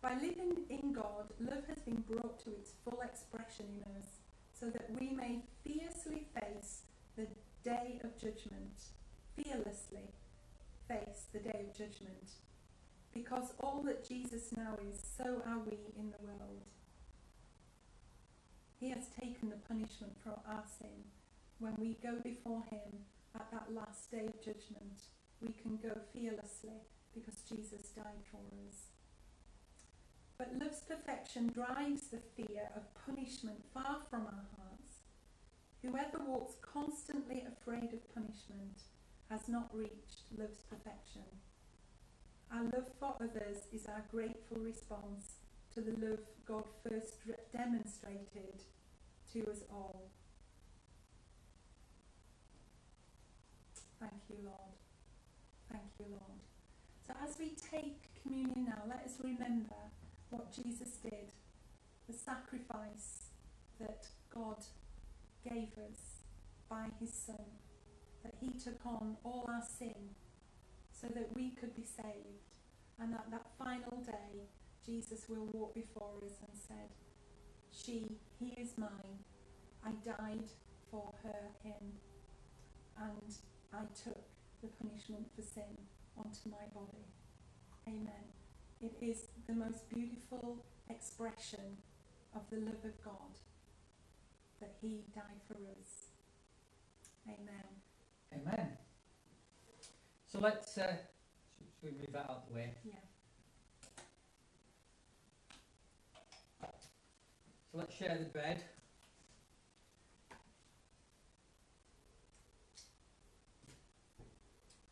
[0.00, 4.06] By living in God, love has been brought to its full expression in us,
[4.52, 6.82] so that we may fiercely face
[7.16, 7.26] the
[7.64, 8.80] day of judgment,
[9.36, 10.14] fearlessly
[10.88, 12.30] face the day of judgment.
[13.12, 16.64] Because all that Jesus now is, so are we in the world.
[18.80, 21.04] He has taken the punishment for our sin.
[21.58, 25.02] When we go before Him at that last day of judgment,
[25.40, 26.82] we can go fearlessly
[27.14, 28.88] because Jesus died for us.
[30.38, 34.61] But love's perfection drives the fear of punishment far from our hearts.
[35.82, 38.82] Whoever walks constantly afraid of punishment
[39.28, 41.22] has not reached love's perfection.
[42.52, 45.38] Our love for others is our grateful response
[45.74, 47.16] to the love God first
[47.52, 48.62] demonstrated
[49.32, 50.10] to us all.
[53.98, 54.76] Thank you, Lord.
[55.70, 56.40] Thank you, Lord.
[57.06, 59.74] So as we take communion now, let us remember
[60.30, 61.32] what Jesus did,
[62.06, 63.30] the sacrifice
[63.80, 64.58] that God
[65.48, 66.22] gave us
[66.68, 67.58] by his Son,
[68.22, 70.14] that he took on all our sin
[70.92, 72.58] so that we could be saved.
[73.00, 74.48] And that that final day,
[74.84, 76.90] Jesus will walk before us and said,
[77.70, 79.18] She, he is mine.
[79.84, 80.50] I died
[80.90, 81.98] for her, him,
[82.96, 83.34] and
[83.72, 84.22] I took
[84.62, 85.76] the punishment for sin
[86.16, 87.06] onto my body.
[87.88, 88.30] Amen.
[88.80, 91.78] It is the most beautiful expression
[92.34, 93.38] of the love of God
[94.62, 96.06] that he died for us.
[97.26, 97.66] Amen.
[98.32, 98.68] Amen.
[100.26, 100.92] So let's, uh,
[101.80, 102.70] should we move that out of the way?
[102.84, 102.94] Yeah.
[107.72, 108.62] So let's share the bread.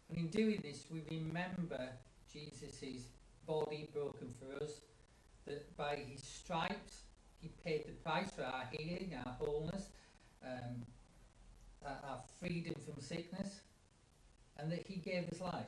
[0.09, 1.91] And in doing this, we remember
[2.33, 3.05] Jesus'
[3.47, 4.81] body broken for us,
[5.47, 7.05] that by his stripes
[7.40, 9.88] he paid the price for our healing, our wholeness,
[10.44, 10.85] um,
[11.85, 13.61] our freedom from sickness,
[14.59, 15.66] and that he gave us life.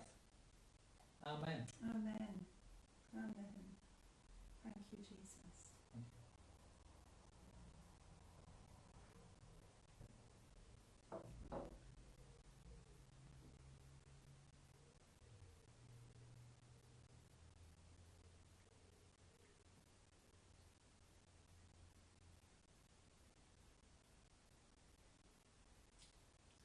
[1.27, 1.65] Amen.
[1.89, 2.45] Amen.
[3.15, 3.35] Amen.
[4.63, 5.43] Thank you, Jesus.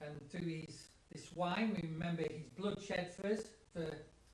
[0.08, 3.42] And through his, this wine, we remember his blood shed for us
[3.74, 3.86] for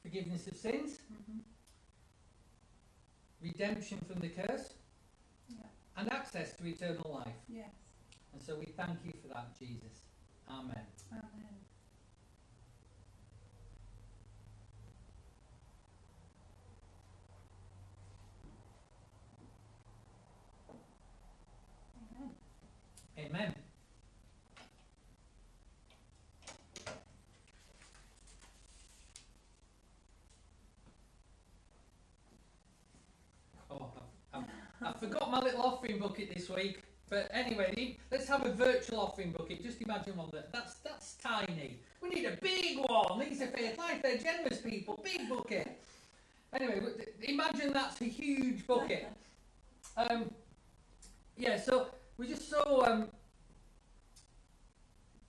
[0.03, 1.39] forgiveness of sins, hmm
[3.41, 4.73] redemption from the curse,
[5.49, 5.65] Yeah.
[5.97, 7.36] and access to eternal life.
[7.49, 7.71] Yes.
[8.31, 9.99] And so we thank you for that, Jesus.
[10.49, 10.86] Amen.
[11.12, 11.59] Amen.
[23.17, 23.53] Amen.
[33.69, 33.91] Oh,
[34.33, 34.43] I, I,
[34.89, 36.84] I forgot my little offering bucket this week.
[37.10, 39.62] But anyway, let's have a virtual offering bucket.
[39.62, 41.78] Just imagine one that that's that's tiny.
[42.02, 43.19] We need a big one.
[43.19, 44.02] These are faith life.
[44.02, 44.99] They're generous people.
[45.04, 45.80] Big bucket.
[46.54, 46.82] Anyway,
[47.21, 49.08] imagine that's a huge bucket.
[49.97, 50.32] Um,
[51.38, 51.60] yeah.
[51.60, 53.08] So we're just so um,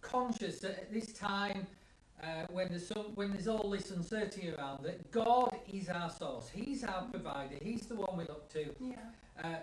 [0.00, 1.66] conscious that at this time,
[2.22, 6.48] uh, when there's when there's all this uncertainty around, that God is our source.
[6.48, 7.56] He's our provider.
[7.60, 8.74] He's the one we look to.
[8.80, 8.94] Yeah.
[9.42, 9.56] Uh,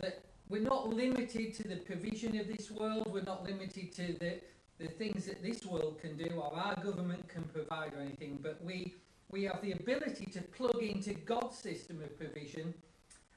[0.00, 3.10] that we're not limited to the provision of this world.
[3.12, 4.40] We're not limited to the
[4.78, 8.38] the things that this world can do or our government can provide or anything.
[8.42, 8.94] But we
[9.30, 12.74] we have the ability to plug into God's system of provision,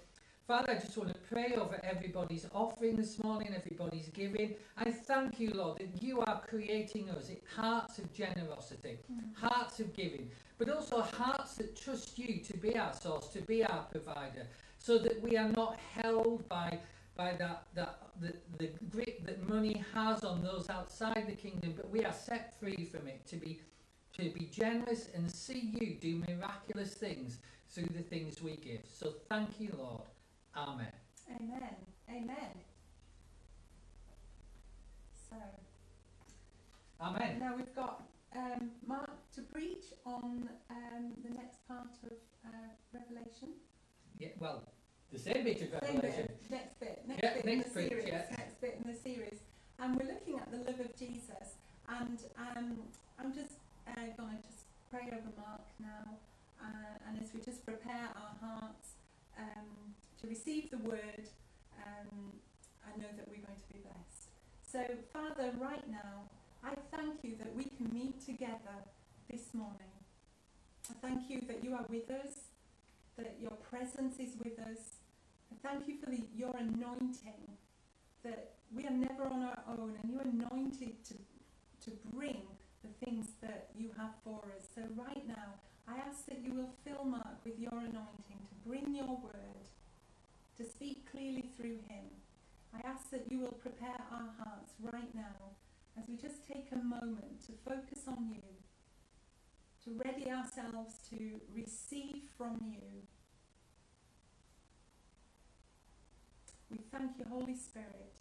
[0.47, 4.53] Father, I just want to pray over everybody's offering this morning, everybody's giving.
[4.77, 9.35] I thank you, Lord, that you are creating us hearts of generosity, mm.
[9.35, 10.29] hearts of giving,
[10.59, 14.45] but also hearts that trust you to be our source, to be our provider,
[14.77, 16.77] so that we are not held by
[17.17, 21.89] by that, that the, the grip that money has on those outside the kingdom, but
[21.89, 23.59] we are set free from it to be
[24.13, 28.81] to be generous and see you do miraculous things through the things we give.
[28.93, 30.03] So thank you, Lord.
[30.55, 30.91] Amen.
[31.29, 31.75] Amen.
[32.09, 32.51] Amen.
[35.29, 35.35] So
[37.01, 37.39] Amen.
[37.39, 38.03] now we've got
[38.35, 42.13] um, Mark to preach on um, the next part of
[42.45, 42.49] uh,
[42.93, 43.49] Revelation.
[44.17, 44.63] Yeah, well,
[45.11, 46.27] the same bit of Same Revelation.
[46.27, 48.07] bit, next bit, next Yeah, bit in next the bit, series.
[48.07, 48.23] yeah.
[48.37, 49.39] Next bit in the series,
[49.79, 51.55] and we're looking at the love of Jesus.
[51.89, 52.77] And um,
[53.19, 56.15] I'm just uh, going to just pray over Mark now,
[56.61, 58.95] uh, and as we just prepare our hearts
[59.37, 59.93] um,
[60.27, 61.29] receive the word,
[61.85, 62.33] um,
[62.85, 64.29] I know that we're going to be blessed.
[64.63, 66.29] So, Father, right now,
[66.63, 68.77] I thank you that we can meet together
[69.29, 69.93] this morning.
[70.89, 72.49] I thank you that you are with us,
[73.17, 74.97] that your presence is with us.
[75.51, 77.57] I thank you for the, your anointing,
[78.23, 81.15] that we are never on our own, and you're anointed to,
[81.85, 82.41] to bring
[82.83, 84.67] the things that you have for us.
[84.73, 85.55] So, right now,
[85.87, 89.64] I ask that you will fill Mark with your anointing to bring your word,
[90.57, 92.05] to speak clearly through him.
[92.73, 95.55] I ask that you will prepare our hearts right now
[95.97, 98.41] as we just take a moment to focus on you,
[99.83, 103.03] to ready ourselves to receive from you.
[106.69, 108.13] We thank you, Holy Spirit,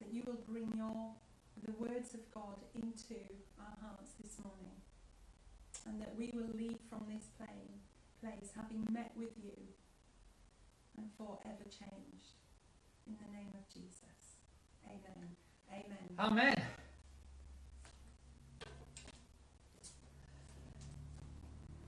[0.00, 1.12] that you will bring your
[1.66, 3.20] the words of God into
[3.58, 4.80] our hearts this morning,
[5.86, 7.80] and that we will leave from this plane,
[8.22, 9.52] place having met with you
[11.00, 12.36] and forever changed.
[13.06, 14.36] In the name of Jesus.
[14.86, 15.36] Amen.
[15.72, 16.18] Amen.
[16.18, 16.62] Amen.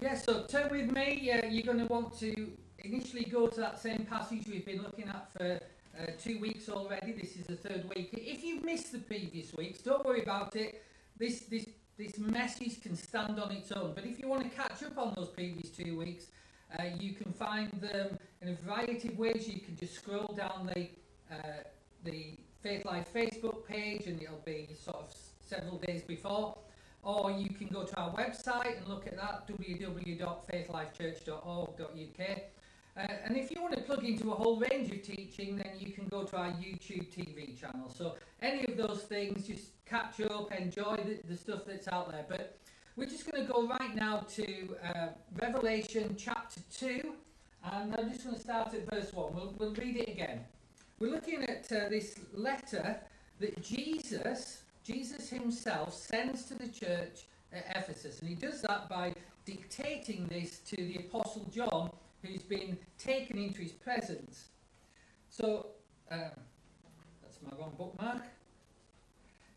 [0.01, 1.31] Yeah, so turn with me.
[1.31, 5.09] Uh, you're going to want to initially go to that same passage we've been looking
[5.09, 5.61] at for
[6.01, 7.13] uh, two weeks already.
[7.13, 8.11] This is the third week.
[8.13, 10.83] If you've missed the previous weeks, don't worry about it.
[11.19, 11.67] This this
[11.99, 13.93] this message can stand on its own.
[13.95, 16.27] But if you want to catch up on those previous two weeks,
[16.77, 19.49] uh, you can find them in a variety of ways.
[19.49, 20.88] You can just scroll down the
[21.30, 21.62] uh,
[22.05, 26.59] the Faith Life Facebook page, and it'll be sort of several days before.
[27.03, 32.38] Or you can go to our website and look at that www.faithlifechurch.org.uk.
[32.95, 35.90] Uh, and if you want to plug into a whole range of teaching, then you
[35.93, 37.88] can go to our YouTube TV channel.
[37.88, 42.26] So any of those things, just catch up, enjoy the, the stuff that's out there.
[42.28, 42.61] But
[42.95, 45.09] we're just going to go right now to uh,
[45.40, 47.14] Revelation chapter 2,
[47.65, 49.35] and I'm just going to start at verse 1.
[49.35, 50.41] We'll, we'll read it again.
[50.99, 53.01] We're looking at uh, this letter
[53.41, 59.15] that Jesus, Jesus himself, sends to the church at Ephesus, and he does that by
[59.45, 61.91] dictating this to the Apostle John,
[62.23, 64.49] who's been taken into his presence.
[65.29, 65.67] So,
[66.11, 66.31] um,
[67.23, 68.23] that's my wrong bookmark.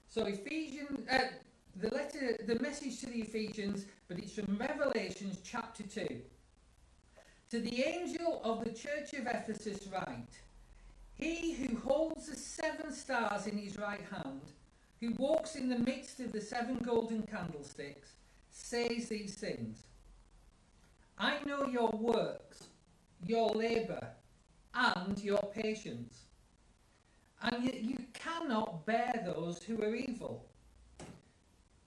[0.09, 1.19] So, Ephesians, uh,
[1.75, 6.07] the letter, the message to the Ephesians, but it's from Revelations chapter 2.
[7.51, 10.39] To the angel of the church of Ephesus, write
[11.13, 14.41] He who holds the seven stars in his right hand,
[14.99, 18.13] who walks in the midst of the seven golden candlesticks,
[18.49, 19.83] says these things
[21.19, 22.63] I know your works,
[23.23, 24.07] your labour,
[24.73, 26.23] and your patience,
[27.41, 30.45] and yet you cannot bear those who are evil.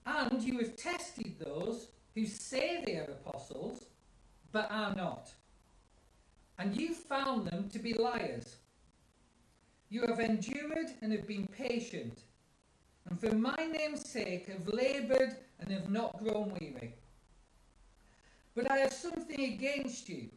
[0.05, 3.83] And you have tested those who say they are apostles,
[4.51, 5.31] but are not.
[6.59, 8.57] And you found them to be liars.
[9.89, 12.19] You have endured and have been patient,
[13.09, 16.93] and for my name's sake have laboured and have not grown weary.
[18.55, 20.29] But I have something against you,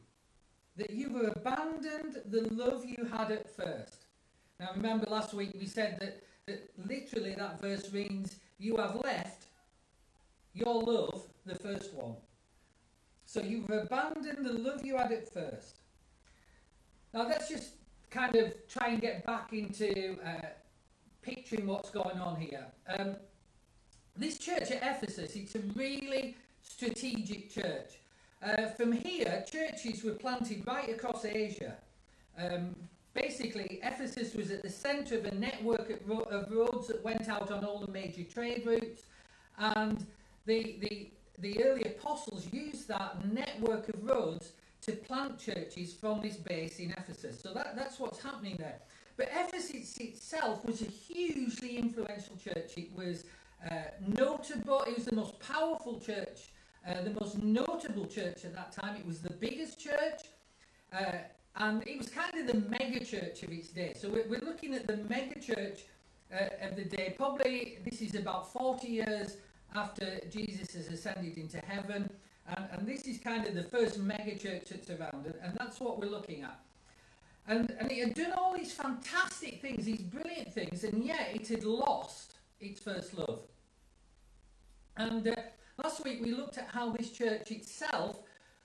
[0.77, 4.07] that you have abandoned the love you had at first.
[4.61, 9.47] Now remember last week we said that, that literally that verse means you have left
[10.55, 12.15] your love, the first one.
[13.27, 15.82] So you've abandoned the love you had at first.
[17.15, 17.73] Now let's just
[18.11, 20.47] kind of try and get back into uh,
[21.21, 22.67] picturing what's going on here.
[22.89, 23.17] Um,
[24.17, 27.99] this church at Ephesus, it's a really strategic church.
[28.43, 31.75] Uh, from here, churches were planted right across Asia.
[32.39, 32.75] Um,
[33.15, 37.29] basically, Ephesus was at the centre of a network of, ro- of roads that went
[37.29, 39.03] out on all the major trade routes,
[39.59, 40.07] and
[40.47, 44.53] the, the, the early apostles used that network of roads
[44.83, 47.41] to plant churches from this base in Ephesus.
[47.41, 48.81] So that, that's what's happening there.
[49.17, 52.73] But Ephesus itself was a hugely influential church.
[52.77, 53.25] It was
[53.71, 53.75] uh,
[54.07, 56.51] notable, it was the most powerful church,
[56.87, 58.97] uh, the most notable church at that time.
[58.97, 60.23] It was the biggest church.
[60.93, 61.19] Uh,
[61.57, 63.95] and it was kind of the mega church of its day.
[63.97, 65.81] So we're, we're looking at the mega church
[66.33, 67.15] uh, of the day.
[67.17, 69.37] Probably this is about 40 years
[69.75, 72.11] after Jesus has ascended into heaven.
[72.49, 75.81] And, and this is kind of the first mega church that's around, and, and that's
[75.81, 76.59] what we're looking at.
[77.47, 81.49] And, and it had done all these fantastic things, these brilliant things, and yet it
[81.49, 83.41] had lost its first love.
[84.97, 85.35] And uh,
[85.83, 88.19] last week we looked at how this church itself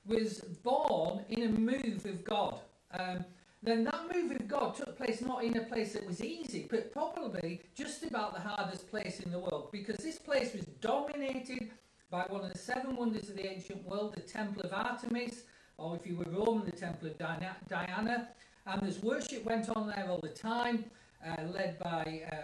[0.06, 2.60] was born in a move of God.
[2.92, 3.26] Um,
[3.64, 6.92] then that move of God took place not in a place that was easy, but
[6.92, 11.72] probably just about the hardest place in the world, because this place was dominated
[12.10, 15.44] by one of the seven wonders of the ancient world, the Temple of Artemis,
[15.78, 18.30] or if you were Roman, the Temple of Diana.
[18.66, 20.86] And this worship went on there all the time,
[21.26, 22.36] uh, led by uh,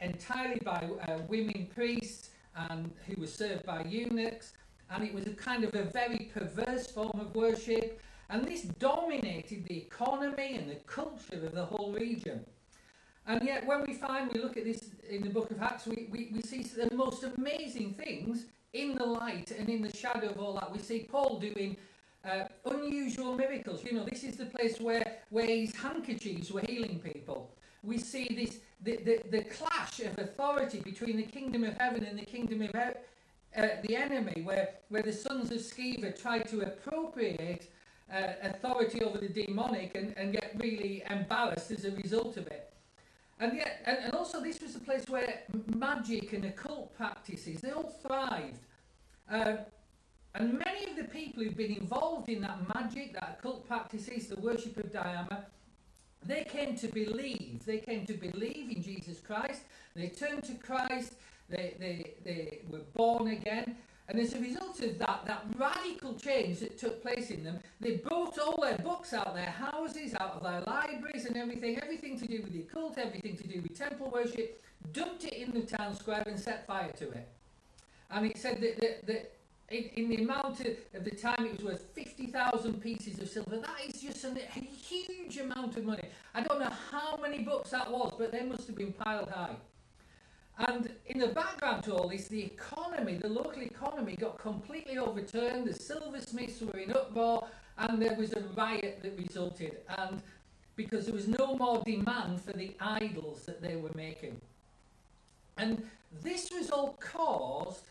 [0.00, 4.52] entirely by uh, women priests and who were served by eunuchs.
[4.90, 8.00] And it was a kind of a very perverse form of worship.
[8.28, 12.44] And this dominated the economy and the culture of the whole region.
[13.26, 16.08] And yet, when we find, we look at this in the book of Acts, we,
[16.10, 20.38] we, we see the most amazing things in the light and in the shadow of
[20.38, 20.70] all that.
[20.72, 21.76] We see Paul doing
[22.24, 23.82] uh, unusual miracles.
[23.84, 27.50] You know, this is the place where, where his handkerchiefs were healing people.
[27.82, 32.18] We see this the, the, the clash of authority between the kingdom of heaven and
[32.18, 32.92] the kingdom of uh,
[33.82, 37.70] the enemy, where, where the sons of Sceva try to appropriate
[38.12, 42.73] uh, authority over the demonic and, and get really embarrassed as a result of it.
[43.40, 45.42] And yet, and, also this was a place where
[45.74, 48.60] magic and occult practices, they all thrived.
[49.30, 49.56] Uh,
[50.34, 54.36] and many of the people who've been involved in that magic, that occult practices, the
[54.36, 55.46] worship of Diana,
[56.26, 57.64] they came to believe.
[57.64, 59.62] They came to believe in Jesus Christ.
[59.94, 61.14] They turned to Christ.
[61.48, 63.76] They, they, they were born again.
[64.08, 67.96] And as a result of that, that radical change that took place in them, they
[67.96, 72.18] brought all their books out of their houses, out of their libraries and everything, everything
[72.18, 75.62] to do with the occult, everything to do with temple worship, dumped it in the
[75.62, 77.28] town square and set fire to it.
[78.10, 79.32] And it said that, that, that
[79.70, 83.56] in, in, the amount of, of, the time it was worth 50,000 pieces of silver.
[83.56, 86.08] That is just a, a huge amount of money.
[86.34, 89.56] I don't know how many books that was, but they must have been piled high.
[90.58, 95.66] And in the background to all this, the economy, the local economy got completely overturned.
[95.66, 97.48] The silversmiths were in uproar,
[97.78, 99.78] and there was a riot that resulted.
[99.98, 100.22] And
[100.76, 104.40] because there was no more demand for the idols that they were making.
[105.56, 105.84] And
[106.22, 107.84] this was all caused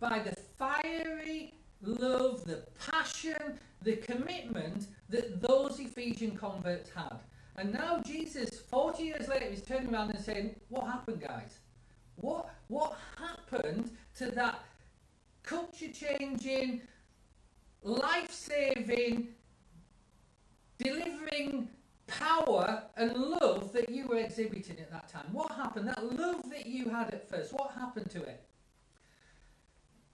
[0.00, 7.18] by the fiery love, the passion, the commitment that those Ephesian converts had.
[7.56, 11.58] And now Jesus, 40 years later, is turning around and saying, What happened, guys?
[12.24, 14.58] What, what happened to that
[15.42, 16.80] culture changing,
[17.82, 19.28] life saving,
[20.78, 21.68] delivering
[22.06, 25.26] power and love that you were exhibiting at that time?
[25.32, 25.88] What happened?
[25.88, 28.42] That love that you had at first, what happened to it?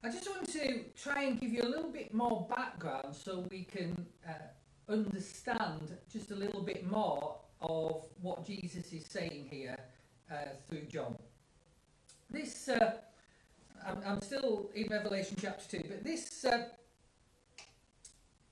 [0.02, 3.62] I just want to try and give you a little bit more background so we
[3.62, 4.32] can uh,
[4.88, 9.78] understand just a little bit more of what Jesus is saying here
[10.28, 11.16] uh, through John.
[12.30, 12.92] This, uh,
[13.84, 16.68] I'm, I'm, still in Revelation chapter 2, but this, uh,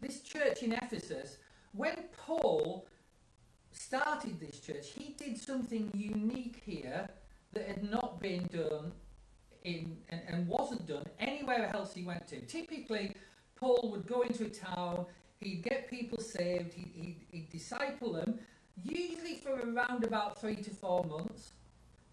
[0.01, 1.39] this church in Ephesus,
[1.73, 2.89] when Paul
[3.71, 7.09] started this church, he did something unique here
[7.53, 8.91] that had not been done
[9.63, 12.41] in and, and wasn't done anywhere else he went to.
[12.47, 13.15] Typically,
[13.55, 15.07] Paul would go into a town,
[15.39, 18.41] he'd get people saved, he'd, he'd, he'd disciple them,
[18.83, 21.53] usually for around about three to four months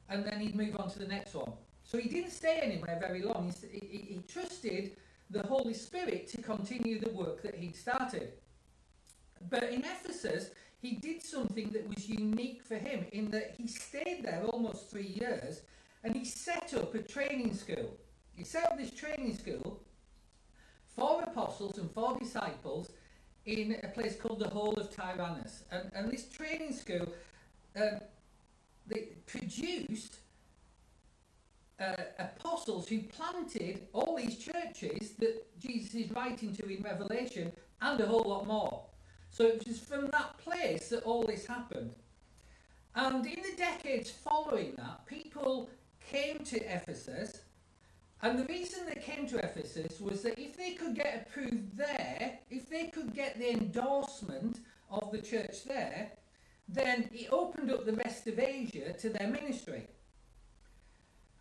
[0.09, 1.51] and then he'd move on to the next one.
[1.83, 3.53] So he didn't stay anywhere very long.
[3.71, 4.97] He, he, he trusted
[5.29, 8.33] the Holy Spirit to continue the work that he'd started.
[9.49, 10.51] But in Ephesus,
[10.81, 15.15] he did something that was unique for him in that he stayed there almost three
[15.21, 15.61] years
[16.03, 17.97] and he set up a training school.
[18.35, 19.81] He set up this training school
[20.95, 22.91] for apostles and for disciples
[23.45, 25.63] in a place called the Hall of Tyrannus.
[25.71, 27.07] And, and this training school
[27.75, 27.99] um,
[28.87, 30.17] they produced
[31.79, 37.99] uh, apostles who planted all these churches that Jesus is writing to in Revelation and
[37.99, 38.83] a whole lot more.
[39.31, 41.93] So it was from that place that all this happened.
[42.95, 45.69] And in the decades following that, people
[45.99, 47.41] came to Ephesus
[48.21, 52.39] And the reason they came to Ephesus was that if they could get approved there,
[52.49, 56.11] if they could get the endorsement of the church there,
[56.67, 59.87] then it opened up the rest of Asia to their ministry.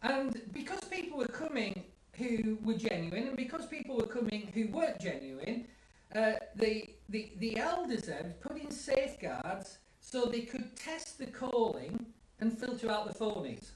[0.02, 5.00] And because people were coming who were genuine, and because people were coming who weren't
[5.00, 5.66] genuine,
[6.14, 8.08] uh, the, the, the elders
[8.40, 12.06] put in safeguards so they could test the calling
[12.40, 13.70] and filter out the phonies.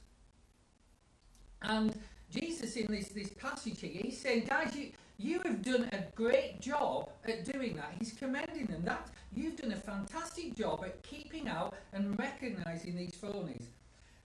[1.62, 1.98] And
[2.30, 6.60] Jesus, in this, this passage here, he's saying, guys, you, you have done a great
[6.60, 7.92] job at doing that.
[7.98, 8.82] He's commending them.
[8.84, 13.64] That you've done a fantastic job at keeping out and recognizing these phonies.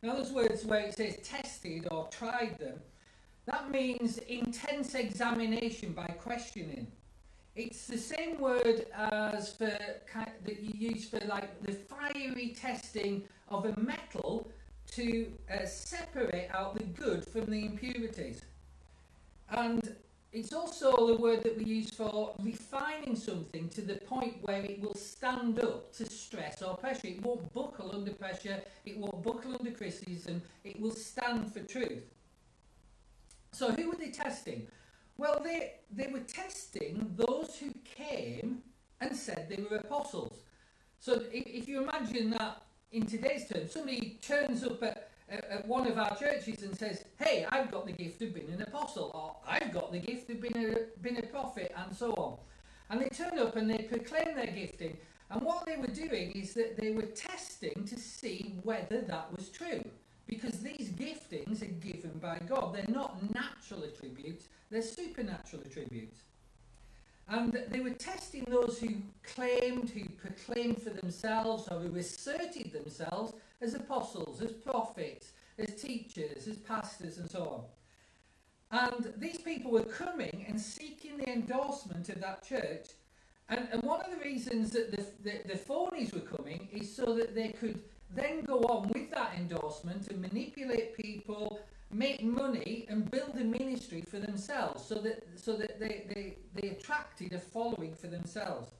[0.04, 2.80] Now, those words where it says tested or tried them,
[3.46, 6.88] that means intense examination by questioning.
[7.56, 13.66] It's the same word as for that you use for like the fiery testing of
[13.66, 14.50] a metal
[14.91, 18.41] to uh, separate out the good from the impurities.
[19.50, 19.96] And
[20.34, 24.82] it's also the word that we use for refining something to the point where it
[24.82, 27.08] will stand up to stress or pressure.
[27.08, 32.04] It won't buckle under pressure, it won't buckle under criticism, it will stand for truth.
[33.52, 34.66] So, who were they testing?
[35.18, 38.64] Well, they, they were testing those who came
[39.00, 40.40] and said they were apostles.
[41.00, 45.88] So, if, if you imagine that in today's terms, somebody turns up at at one
[45.88, 49.36] of our churches and says, Hey, I've got the gift of being an apostle, or
[49.48, 52.38] I've got the gift of being a, being a prophet, and so on.
[52.90, 54.98] And they turn up and they proclaim their gifting.
[55.32, 59.50] And what they were doing is that they were testing to see whether that was
[59.50, 59.84] true.
[60.28, 62.76] Because these giftings are given by God.
[62.76, 66.22] They're not natural attributes, they're supernatural attributes.
[67.30, 68.90] And they were testing those who
[69.24, 76.47] claimed, who proclaimed for themselves, or who asserted themselves as apostles, as prophets, as teachers,
[76.47, 77.68] as pastors, and so
[78.72, 78.89] on.
[78.93, 82.88] And these people were coming and seeking the endorsement of that church.
[83.49, 87.14] And, and one of the reasons that the, the, the phonies were coming is so
[87.16, 87.82] that they could
[88.16, 91.59] then go on with that endorsement and manipulate people,
[91.91, 96.70] make money, and build a ministry for themselves so that, so that they, they, they
[96.70, 98.72] attracted a following for themselves.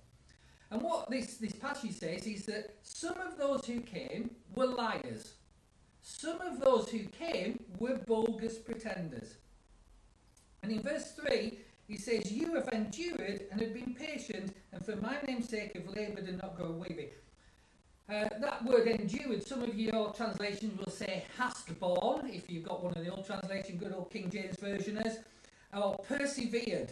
[0.74, 5.34] And what this, this passage says is that some of those who came were liars.
[6.02, 9.36] Some of those who came were bogus pretenders.
[10.64, 14.96] And in verse 3, he says, You have endured and have been patient, and for
[14.96, 17.12] my name's sake have laboured and not grown weary.
[18.10, 22.84] Uh, that word endured, some of your translations will say hast borne, if you've got
[22.84, 25.18] one of the old translation, good old King James versioners,
[25.72, 26.92] or persevered.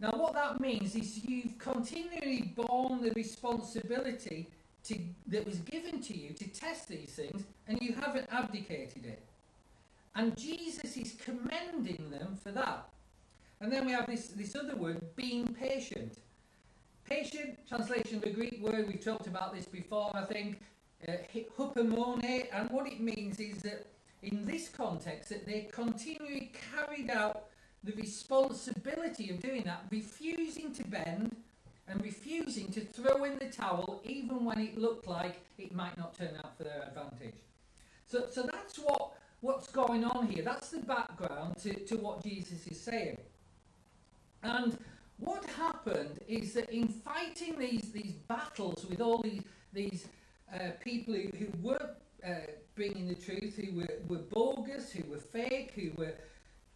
[0.00, 4.48] Now, what that means is you've continually borne the responsibility
[4.84, 9.22] to, that was given to you to test these things, and you haven't abdicated it.
[10.14, 12.88] And Jesus is commending them for that.
[13.60, 16.18] And then we have this, this other word, being patient.
[17.04, 20.60] Patient, translation of the Greek word, we've talked about this before, I think,
[21.06, 23.86] uh, and what it means is that
[24.22, 27.44] in this context, that they continually carried out
[27.84, 31.36] the responsibility of doing that, refusing to bend
[31.86, 36.16] and refusing to throw in the towel even when it looked like it might not
[36.16, 37.40] turn out for their advantage.
[38.06, 40.42] So, so that's what, what's going on here.
[40.42, 43.18] That's the background to, to what Jesus is saying.
[44.42, 44.78] And
[45.18, 50.08] what happened is that in fighting these, these battles with all these, these
[50.54, 51.90] uh, people who, who were
[52.26, 52.30] uh,
[52.74, 56.14] bringing the truth, who were, were bogus, who were fake, who were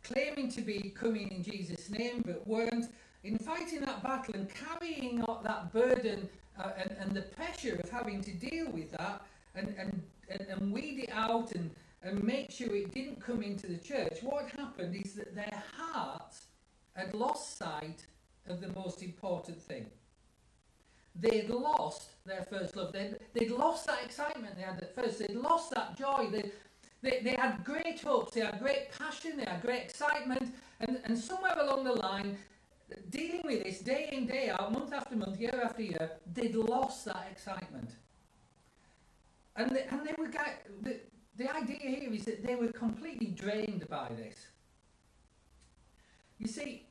[0.03, 2.87] claiming to be coming in Jesus' name but weren't,
[3.25, 6.29] in fighting that battle and carrying out that burden
[6.59, 9.23] uh, and, and the pressure of having to deal with that
[9.55, 11.71] and, and, and, and weed it out and,
[12.03, 16.35] and make sure it didn't come into the church, what happened is that their heart
[16.95, 18.05] had lost sight
[18.49, 19.87] of the most important thing.
[21.15, 22.93] They'd lost their first love.
[22.93, 25.19] They'd, they'd lost that excitement they had at first.
[25.19, 26.29] They'd lost that joy.
[26.33, 26.53] They'd,
[27.03, 31.19] they, they had great hopes, they had great passion, they had great excitement, and, and
[31.19, 32.39] somewhere along the line,
[33.11, 37.05] dealing with this day in, day out, month after month, year after year, they'd lost
[37.05, 37.91] that excitement.
[39.57, 40.31] And they, and they were
[40.83, 41.01] the,
[41.37, 44.47] the idea here is that they were completely drained by this.
[46.39, 46.87] You see,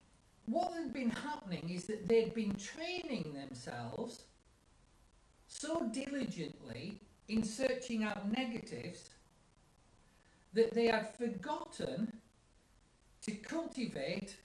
[0.46, 4.24] what had been happening is that they'd been training themselves
[5.48, 7.00] so diligently
[7.30, 9.10] in searching out negatives
[10.54, 12.12] that they had forgotten
[13.24, 14.36] to cultivate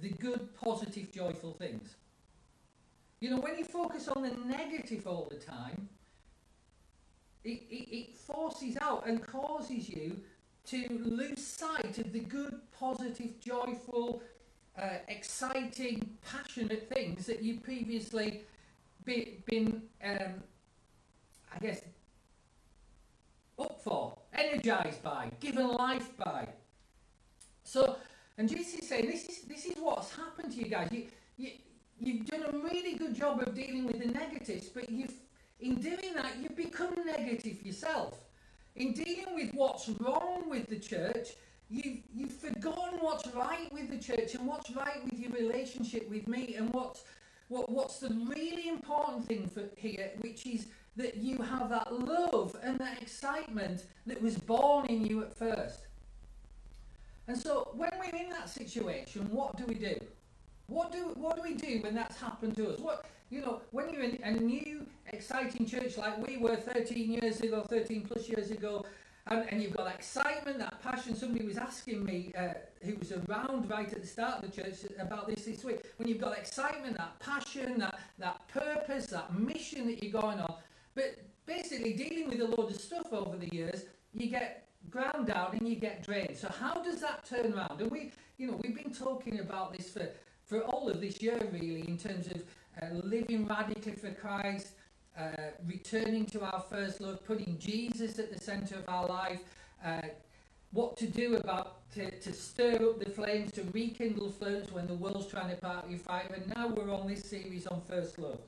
[0.00, 1.96] the good, positive, joyful things.
[3.20, 5.88] You know, when you focus on the negative all the time,
[7.44, 10.20] it, it, it forces out and causes you
[10.66, 14.22] to lose sight of the good, positive, joyful,
[14.76, 18.42] uh, exciting, passionate things that you previously
[19.04, 20.42] be, been, um,
[21.54, 21.80] I guess,
[23.58, 26.48] up for, energized by, given life by.
[27.62, 27.96] So,
[28.38, 30.88] and Jesus is saying, this is this is what's happened to you guys.
[30.92, 31.04] You,
[31.36, 31.50] you
[31.98, 35.14] you've done a really good job of dealing with the negatives, but you've
[35.60, 38.20] in doing that you've become negative yourself.
[38.76, 41.30] In dealing with what's wrong with the church,
[41.70, 46.28] you've you've forgotten what's right with the church and what's right with your relationship with
[46.28, 47.04] me and what's
[47.48, 50.66] what what's the really important thing for here, which is
[50.96, 55.86] that you have that love and that excitement that was born in you at first.
[57.28, 59.96] And so when we're in that situation, what do we do?
[60.68, 62.80] What do what do we do when that's happened to us?
[62.80, 67.40] What you know, when you're in a new exciting church like we were 13 years
[67.40, 68.84] ago, 13 plus years ago,
[69.28, 71.16] and, and you've got that excitement, that passion.
[71.16, 74.76] Somebody was asking me, uh, who was around right at the start of the church,
[75.00, 75.80] about this this week.
[75.96, 80.54] When you've got excitement, that passion, that that purpose, that mission that you're going on,
[80.96, 85.52] but basically dealing with a load of stuff over the years, you get ground out
[85.52, 86.36] and you get drained.
[86.36, 87.80] So how does that turn around?
[87.80, 90.08] And we, you know, we've been talking about this for,
[90.44, 92.42] for all of this year really in terms of
[92.82, 94.68] uh, living radically for Christ,
[95.18, 95.28] uh,
[95.66, 99.40] returning to our first love, putting Jesus at the centre of our life,
[99.84, 100.00] uh,
[100.72, 104.94] what to do about to, to stir up the flames, to rekindle flames when the
[104.94, 106.28] world's trying to part your fire.
[106.34, 108.40] And now we're on this series on first love.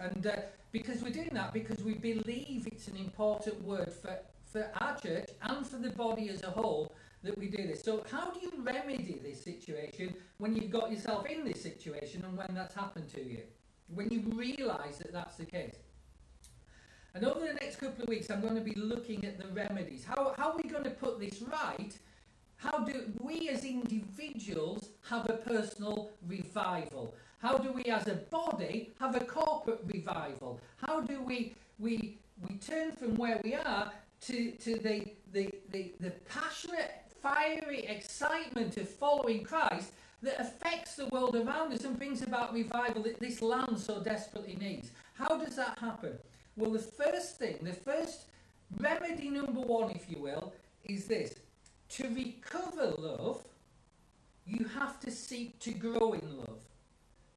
[0.00, 0.36] And uh,
[0.72, 4.18] because we're doing that, because we believe it's an important word for
[4.50, 6.92] for our church and for the body as a whole
[7.22, 7.82] that we do this.
[7.82, 12.36] So, how do you remedy this situation when you've got yourself in this situation and
[12.36, 13.40] when that's happened to you?
[13.94, 15.76] When you realise that that's the case?
[17.14, 20.04] And over the next couple of weeks, I'm going to be looking at the remedies.
[20.04, 21.92] How, how are we going to put this right?
[22.56, 27.14] How do we as individuals have a personal revival?
[27.40, 30.60] How do we as a body have a corporate revival?
[30.76, 33.92] How do we, we, we turn from where we are
[34.26, 41.06] to, to the, the, the, the passionate, fiery excitement of following Christ that affects the
[41.06, 44.90] world around us and brings about revival that this land so desperately needs.
[45.14, 46.18] How does that happen?
[46.56, 48.26] Well, the first thing, the first
[48.78, 50.52] remedy number one, if you will,
[50.84, 51.34] is this.
[51.90, 53.42] To recover love,
[54.46, 56.60] you have to seek to grow in love.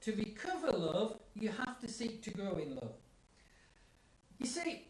[0.04, 2.94] To recover love, you have to seek to grow in love.
[4.40, 4.88] You see,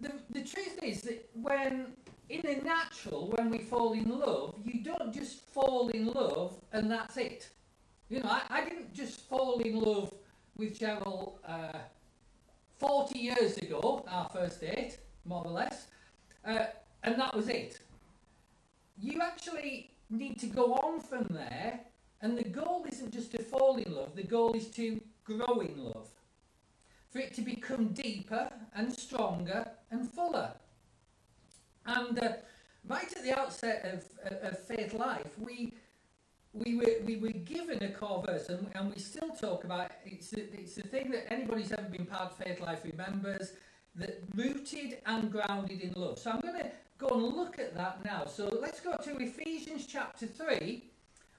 [0.00, 1.86] the, the truth is that when
[2.28, 6.90] in the natural, when we fall in love, you don't just fall in love and
[6.90, 7.48] that's it.
[8.08, 10.12] You know, I, I didn't just fall in love
[10.56, 11.78] with Cheryl uh,
[12.78, 15.86] 40 years ago, our first date, more or less,
[16.44, 16.66] uh,
[17.02, 17.80] and that was it.
[19.00, 21.80] You actually need to go on from there,
[22.26, 25.76] and the goal isn't just to fall in love, the goal is to grow in
[25.84, 26.08] love
[27.08, 30.50] for it to become deeper and stronger and fuller.
[31.86, 32.32] And uh,
[32.88, 33.78] right at the outset
[34.24, 35.74] of, of Faith Life, we,
[36.52, 40.30] we, were, we were given a core verse, and, and we still talk about it's
[40.30, 43.52] the, it's the thing that anybody who's ever been part of Faith Life remembers
[43.94, 46.18] that rooted and grounded in love.
[46.18, 48.24] So I'm going to go and look at that now.
[48.26, 50.82] So let's go to Ephesians chapter 3.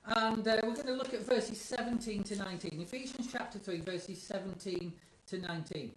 [0.08, 2.82] And uh, we're going to look at verses 17 to 19.
[2.82, 4.94] Ephesians chapter 3, verses 17
[5.28, 5.92] to 19.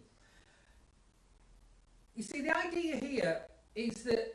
[2.17, 3.43] You see, the idea here
[3.77, 4.35] is that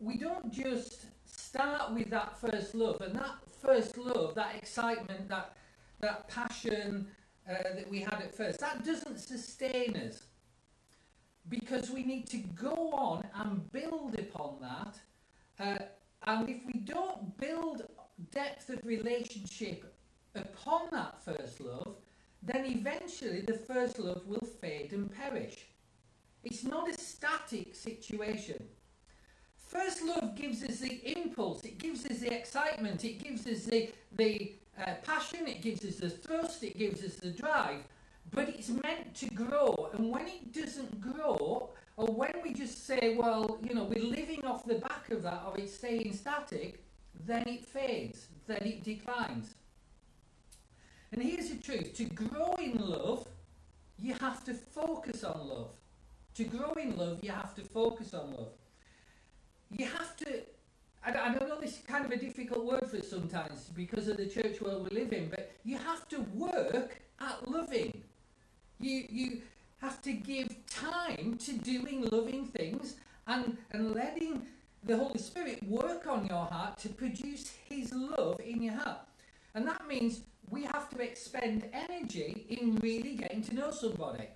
[0.00, 5.56] we don't just start with that first love, and that first love, that excitement, that,
[6.00, 7.06] that passion
[7.48, 10.24] uh, that we had at first, that doesn't sustain us.
[11.48, 14.98] Because we need to go on and build upon that.
[15.64, 15.84] Uh,
[16.24, 17.82] and if we don't build
[18.30, 19.94] depth of relationship
[20.34, 21.96] upon that first love,
[22.42, 25.66] then eventually the first love will fade and perish.
[26.44, 28.62] It's not a static situation.
[29.56, 33.90] First love gives us the impulse, it gives us the excitement, it gives us the,
[34.16, 37.82] the uh, passion, it gives us the thrust, it gives us the drive.
[38.30, 43.16] But it's meant to grow, and when it doesn't grow, or when we just say,
[43.18, 46.82] well, you know, we're living off the back of that, or it's staying static,
[47.26, 49.54] then it fades, then it declines.
[51.12, 53.26] And here's the truth to grow in love,
[53.98, 55.70] you have to focus on love.
[56.34, 58.52] To grow in love, you have to focus on love.
[59.70, 60.40] You have to,
[61.04, 64.26] I, I know this is kind of a difficult word for sometimes because of the
[64.26, 68.02] church world we live in, but you have to work at loving.
[68.80, 69.42] You, you
[69.80, 72.96] have to give time to doing loving things
[73.26, 74.46] and, and letting
[74.84, 78.98] the Holy Spirit work on your heart to produce His love in your heart.
[79.54, 84.28] And that means we have to expend energy in really getting to know somebody.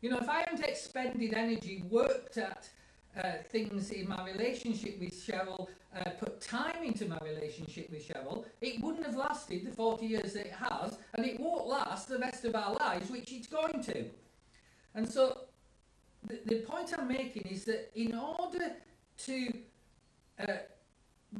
[0.00, 2.68] You know, if I hadn't expended energy, worked at
[3.16, 8.44] uh, things in my relationship with Cheryl, uh, put time into my relationship with Cheryl,
[8.60, 12.18] it wouldn't have lasted the 40 years that it has, and it won't last the
[12.18, 14.04] rest of our lives, which it's going to.
[14.94, 15.38] And so,
[16.26, 18.72] the, the point I'm making is that in order
[19.26, 19.52] to
[20.48, 20.52] uh,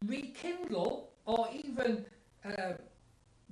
[0.06, 2.04] rekindle or even
[2.44, 2.72] uh,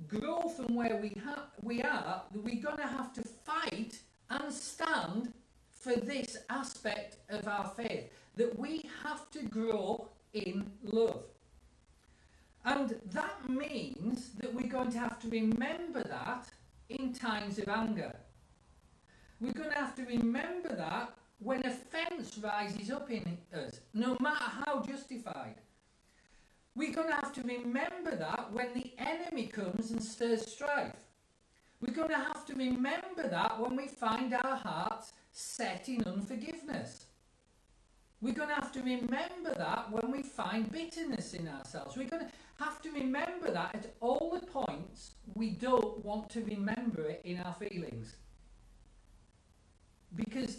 [0.07, 5.33] grow from where we, ha- we are, we're going to have to fight and stand
[5.69, 11.23] for this aspect of our faith that we have to grow in love.
[12.65, 16.49] And that means that we're going to have to remember that
[16.89, 18.15] in times of anger.
[19.39, 24.43] We're going to have to remember that when offence rises up in us, no matter
[24.65, 25.55] how justified.
[26.75, 30.95] We're going to have to remember that when the enemy comes and stirs strife.
[31.81, 37.05] We're going to have to remember that when we find our hearts set in unforgiveness.
[38.21, 41.95] We're going to have to remember that when we find bitterness in ourselves.
[41.95, 42.31] We're going to
[42.63, 47.39] have to remember that at all the points we don't want to remember it in
[47.39, 48.17] our feelings.
[50.15, 50.57] Because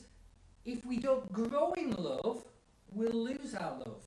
[0.71, 2.45] if we don't grow in love,
[2.93, 4.03] we'll lose our love.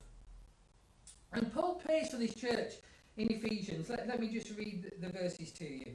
[1.32, 2.74] And Paul prays for this church
[3.16, 3.90] in Ephesians.
[3.90, 5.92] Let, let me just read the, verses to you.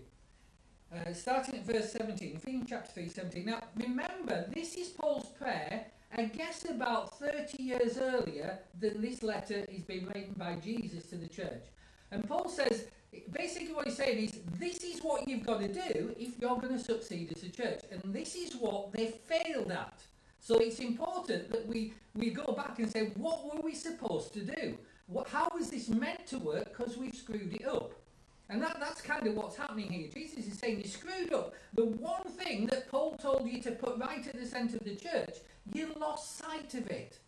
[0.94, 3.46] Uh, starting at verse 17, Ephesians chapter 3, 17.
[3.46, 9.66] Now, remember, this is Paul's prayer, I guess about 30 years earlier than this letter
[9.70, 11.66] is being written by Jesus to the church.
[12.12, 12.86] And Paul says,
[13.32, 16.78] basically what he's saying is, this is what you've got to do if you're going
[16.78, 17.82] to succeed as a church.
[17.92, 20.02] And this is what they failed at.
[20.40, 24.42] So it's important that we, we go back and say, what were we supposed to
[24.42, 24.78] do?
[25.08, 26.76] What, how was this meant to work?
[26.76, 27.94] Because we've screwed it up.
[28.50, 30.08] And that, that's kind of what's happening here.
[30.12, 31.54] Jesus is saying you screwed up.
[31.76, 34.96] The one thing that Paul told you to put right at the centre of the
[34.96, 35.38] church,
[35.72, 37.20] you lost sight of it.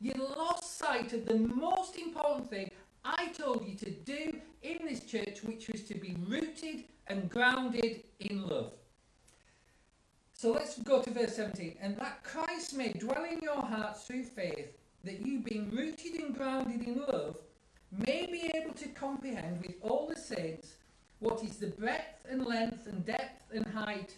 [0.00, 2.70] You lost sight of the most important thing
[3.04, 8.04] I told you to do in this church, which was to be rooted and grounded
[8.20, 8.72] in love.
[10.40, 11.76] So let's go to verse 17.
[11.82, 14.72] And that Christ may dwell in your hearts through faith,
[15.04, 17.36] that you, being rooted and grounded in love,
[18.06, 20.76] may be able to comprehend with all the saints
[21.18, 24.14] what is the breadth and length and depth and height,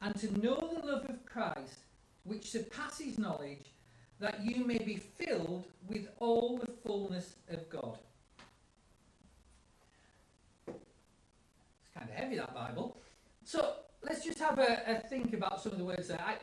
[0.00, 1.80] and to know the love of Christ,
[2.22, 3.72] which surpasses knowledge,
[4.20, 7.98] that you may be filled with all the fullness of God.
[10.68, 10.76] It's
[11.98, 12.96] kind of heavy, that Bible.
[13.42, 16.20] So let's just have a, a think about some of the words there.
[16.20, 16.36] I,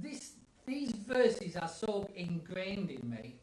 [0.00, 0.32] this,
[0.66, 3.36] these verses are so ingrained in me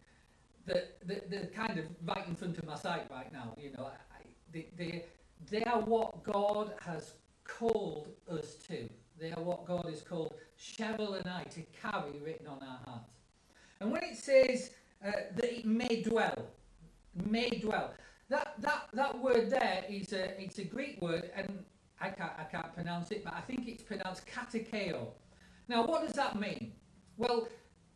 [0.65, 3.55] that they're kind of right in front of my sight right now.
[3.57, 5.05] You know, I, they, they,
[5.49, 8.87] they are what God has called us to.
[9.19, 13.09] They are what God has called Cheryl and I to carry written on our hearts.
[13.79, 14.71] And when it says
[15.05, 16.45] uh, that it may dwell,
[17.25, 17.93] may dwell,
[18.29, 21.63] that, that, that word there is a, it's a Greek word, and
[22.01, 25.07] I can't, I can't pronounce it, but I think it's pronounced katakeo.
[25.67, 26.73] Now, what does that mean?
[27.17, 27.47] Well,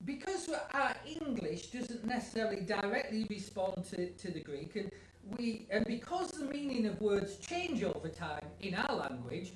[0.04, 4.92] because our English doesn't necessarily directly respond to, to the Greek, and
[5.38, 9.54] we and because the meaning of words change over time in our language,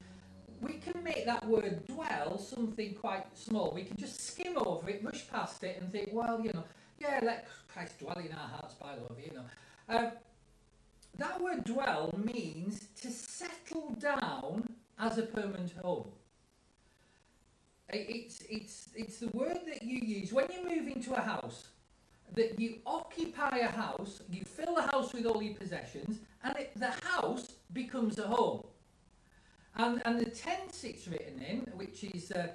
[0.61, 3.71] we can make that word dwell something quite small.
[3.73, 6.63] We can just skim over it, rush past it, and think, well, you know,
[6.99, 9.45] yeah, let Christ dwell in our hearts by love, you know.
[9.87, 10.11] Um,
[11.17, 14.63] that word dwell means to settle down
[14.97, 16.07] as a permanent home.
[17.91, 21.69] It's, it's, it's the word that you use when you move into a house,
[22.35, 26.71] that you occupy a house, you fill the house with all your possessions, and it,
[26.75, 28.63] the house becomes a home.
[29.75, 32.49] And, and the tense it's written in, which is, uh,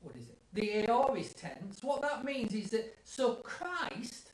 [0.00, 0.38] what is it?
[0.52, 4.30] The aorist tense, what that means is that, so Christ,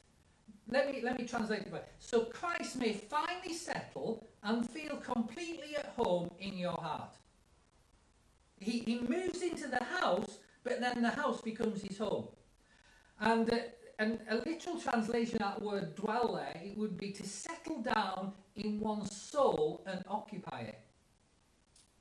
[0.71, 1.89] let me, let me translate it.
[1.99, 7.16] So Christ may finally settle and feel completely at home in your heart.
[8.59, 12.29] He, he moves into the house, but then the house becomes his home.
[13.21, 13.57] And, uh,
[13.99, 18.33] and a literal translation of that word dwell there, it would be to settle down
[18.57, 20.79] in one's soul and occupy it.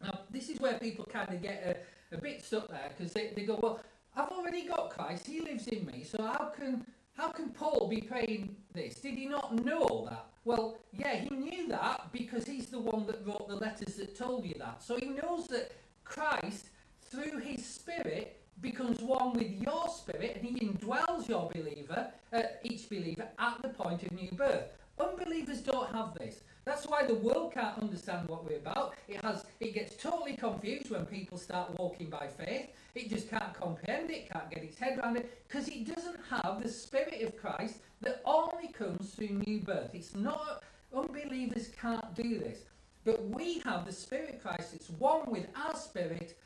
[0.01, 1.63] Now, this is where people kind of get
[2.11, 3.79] a, a bit stuck there because they, they go, well,
[4.15, 6.85] I've already got Christ, he lives in me, so how can,
[7.19, 8.95] how can Paul be praying this?
[8.95, 10.27] Did he not know that?
[10.45, 14.45] Well, yeah, he knew that because he's the one that wrote the letters that told
[14.45, 14.81] you that.
[14.81, 15.73] So he knows that
[16.05, 16.69] Christ,
[17.01, 22.89] through his Spirit, becomes one with your spirit and he indwells your believer, uh, each
[22.89, 24.65] believer, at the point of new birth.
[24.97, 26.41] Unbelievers don't have this.
[26.69, 28.93] That's why the world can't understand what we're about.
[29.07, 32.67] It has it gets totally confused when people start walking by faith.
[32.93, 36.61] It just can't comprehend it, can't get its head around it, because it doesn't have
[36.61, 39.95] the spirit of Christ that only comes through new birth.
[39.95, 40.61] It's not
[40.95, 42.59] unbelievers can't do this.
[43.03, 46.37] But we have the Spirit of Christ, it's one with our spirit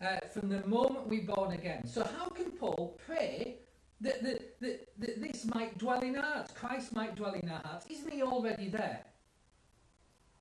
[0.00, 1.86] uh, from the moment we're born again.
[1.86, 3.56] So how can Paul pray
[4.00, 7.60] that, that, that, that this might dwell in our hearts, Christ might dwell in our
[7.62, 7.86] hearts?
[7.90, 9.04] Isn't he already there?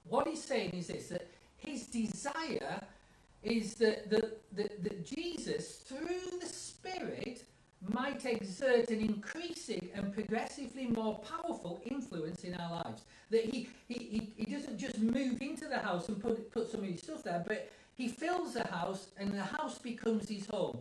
[0.07, 1.27] What he's saying is this that
[1.57, 2.81] his desire
[3.43, 7.43] is that, that, that, that Jesus, through the Spirit,
[7.89, 13.03] might exert an increasing and progressively more powerful influence in our lives.
[13.29, 16.81] That he, he, he, he doesn't just move into the house and put, put some
[16.81, 20.79] of his stuff there, but he fills the house and the house becomes his home.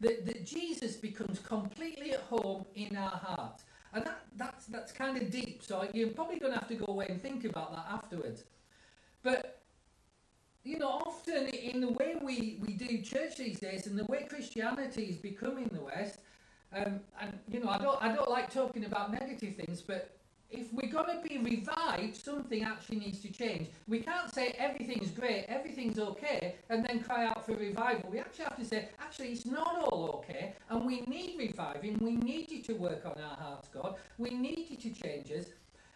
[0.00, 3.64] That, that Jesus becomes completely at home in our hearts.
[3.94, 6.86] And that, that's, that's kind of deep, so you're probably going to have to go
[6.88, 8.44] away and think about that afterwards.
[9.22, 9.62] But,
[10.64, 14.26] you know, often in the way we, we do church these days and the way
[14.28, 16.18] Christianity is becoming in the West,
[16.74, 20.16] um, and, you know, I don't, I don't like talking about negative things, but
[20.52, 23.68] if we're going to be revived, something actually needs to change.
[23.88, 28.10] We can't say everything's great, everything's okay, and then cry out for revival.
[28.10, 31.98] We actually have to say, actually, it's not all okay, and we need reviving.
[32.00, 33.96] We need you to work on our hearts, God.
[34.18, 35.46] We need you to change us.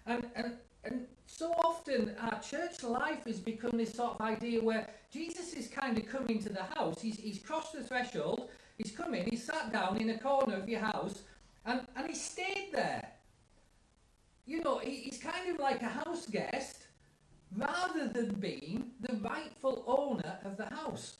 [0.07, 0.55] And, and,
[0.87, 5.69] and so often our church life has become this sort of idea where Jesus is
[5.69, 9.45] kind of coming to the house, he's, he's crossed the threshold, he's come in, he's
[9.45, 11.23] sat down in a corner of your house,
[11.65, 13.17] and, and he stayed there
[14.47, 16.87] you know, he's kind of like a house guest
[17.57, 21.17] rather than being the rightful owner of the house.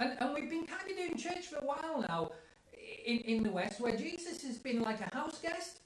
[0.00, 2.32] And, and we've been kind of doing church for a while now
[3.06, 5.78] in, in the West where Jesus has been like a house guest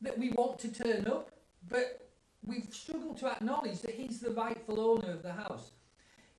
[0.00, 1.32] that we want to turn up,
[1.68, 2.07] but
[2.44, 5.72] we've struggled to acknowledge that he's the rightful owner of the house.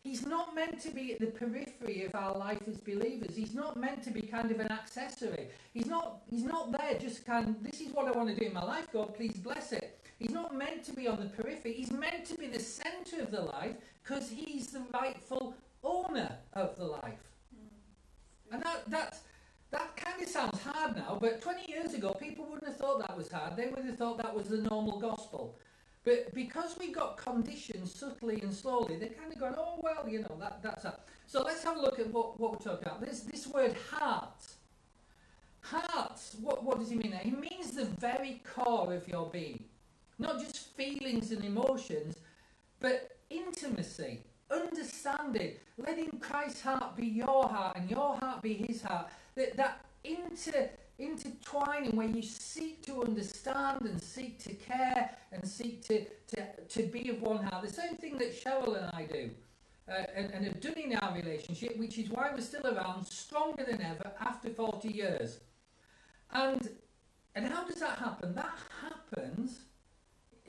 [0.02, 3.36] He's not meant to be at the periphery of our life as believers.
[3.36, 5.50] He's not meant to be kind of an accessory.
[5.74, 8.46] He's not, he's not there just kind of, this is what I want to do
[8.48, 10.00] in my life, God, please bless it.
[10.18, 11.74] He's not meant to be on the periphery.
[11.74, 16.78] He's meant to be the centre of the life because he's the rightful owner of
[16.78, 17.30] the life.
[18.52, 19.18] And that, that,
[19.72, 23.16] that kind of sounds hard now, but 20 years ago, people wouldn't have thought that
[23.16, 23.56] was hard.
[23.56, 25.60] They would have thought that was the normal gospel.
[26.10, 30.22] But because we got conditioned subtly and slowly, they're kind of going, oh, well, you
[30.22, 31.02] know, that, that's that.
[31.28, 33.06] So let's have a look at what, what we're talking about.
[33.06, 34.42] This, this word heart.
[35.62, 37.20] Heart, what, what does he mean there?
[37.20, 39.64] He means the very core of your being.
[40.18, 42.16] Not just feelings and emotions,
[42.80, 49.10] but intimacy, understanding, letting Christ's heart be your heart and your heart be his heart.
[49.36, 55.82] That, that inter, intertwining where you seek to understand and seek to care and seek
[55.88, 57.66] to, to, to be of one heart.
[57.66, 59.30] The same thing that Cheryl and I do.
[59.90, 63.64] Uh, and, and have done in our relationship, which is why we're still around, stronger
[63.64, 65.40] than ever after 40 years.
[66.32, 66.70] And
[67.36, 68.36] and how does that happen?
[68.36, 69.60] That happens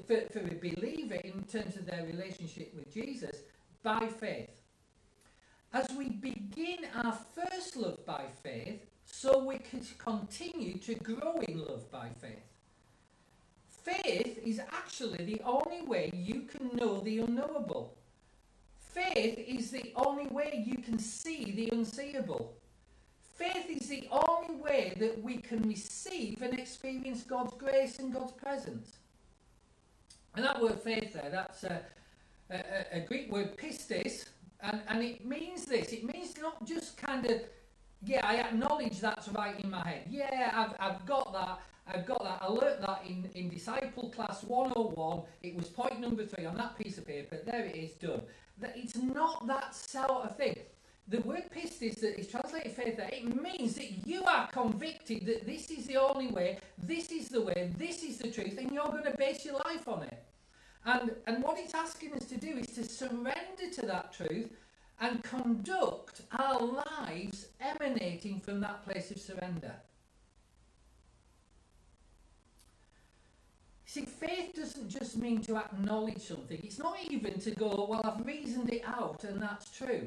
[0.07, 3.37] for, for a believer in terms of their relationship with Jesus
[3.83, 4.51] by faith.
[5.73, 11.65] As we begin our first love by faith, so we can continue to grow in
[11.65, 12.45] love by faith.
[13.69, 17.97] Faith is actually the only way you can know the unknowable.
[18.79, 22.55] Faith is the only way you can see the unseeable.
[23.37, 28.33] Faith is the only way that we can receive and experience God's grace and God's
[28.33, 28.97] presence.
[30.35, 31.81] And that word faith there, that's a,
[32.51, 34.27] a, a Greek word pistis,
[34.63, 35.93] and, and it means this.
[35.93, 37.41] It means not just kind of
[38.05, 40.07] yeah, I acknowledge that's right in my head.
[40.09, 41.61] Yeah, I've, I've got that.
[41.87, 42.39] I've got that.
[42.41, 45.23] I learnt that in, in Disciple Class 101.
[45.43, 47.39] It was point number three on that piece of paper.
[47.45, 48.23] There it is, done.
[48.59, 50.57] That it's not that sort of thing.
[51.09, 55.45] The word pistis that is translated faith there, it means that you are convicted that
[55.45, 58.87] this is the only way, this is the way, this is the truth, and you're
[58.87, 60.23] going to base your life on it.
[60.85, 64.51] And, and what it's asking us to do is to surrender to that truth
[65.01, 69.73] and conduct our lives emanating from that place of surrender.
[73.87, 76.61] See, faith doesn't just mean to acknowledge something.
[76.63, 80.07] It's not even to go, well, I've reasoned it out and that's true.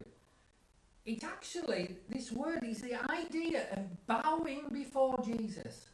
[1.06, 5.88] It actually, this word is the idea of bowing before Jesus.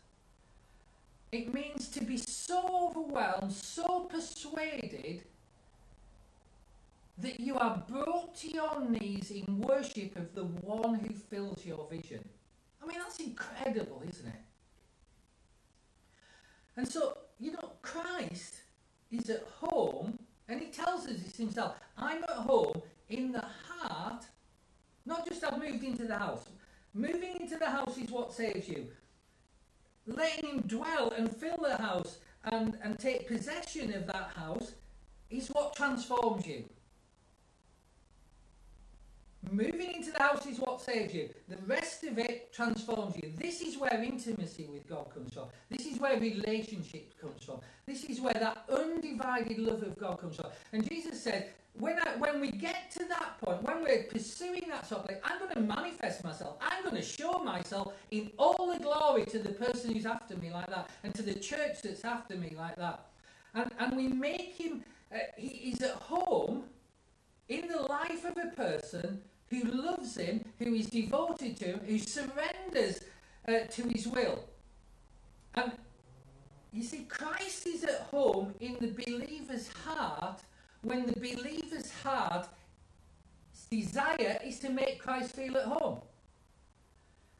[1.31, 5.23] It means to be so overwhelmed, so persuaded
[7.21, 11.87] that you are brought to your knees in worship of the one who fills your
[11.89, 12.27] vision.
[12.81, 14.41] I mean, that's incredible, isn't it?
[16.77, 18.61] And so, you know, Christ
[19.11, 20.17] is at home,
[20.47, 24.23] and he tells us this himself I'm at home in the heart,
[25.05, 26.45] not just I've moved into the house.
[26.93, 28.87] Moving into the house is what saves you.
[30.07, 34.73] Letting him dwell and fill the house and, and take possession of that house
[35.29, 36.63] is what transforms you.
[39.51, 41.29] Moving into the house is what saves you.
[41.47, 43.31] The rest of it transforms you.
[43.37, 45.45] This is where intimacy with God comes from.
[45.69, 47.59] This is where relationship comes from.
[47.87, 50.47] This is where that undivided love of God comes from.
[50.73, 54.87] And Jesus said, when, I, when we get to that point, when we're pursuing that
[54.87, 56.57] thing, I'm going to manifest myself.
[56.61, 60.51] I'm going to show myself in all the glory to the person who's after me
[60.51, 63.05] like that, and to the church that's after me like that.
[63.53, 64.83] And, and we make him,
[65.13, 66.63] uh, he is at home
[67.47, 71.97] in the life of a person who loves him, who is devoted to him, who
[71.97, 73.01] surrenders
[73.47, 74.43] uh, to his will.
[75.55, 75.71] And
[76.71, 80.41] you see, Christ is at home in the believer's heart
[80.81, 82.47] when the believer's heart
[83.69, 85.99] desire is to make Christ feel at home.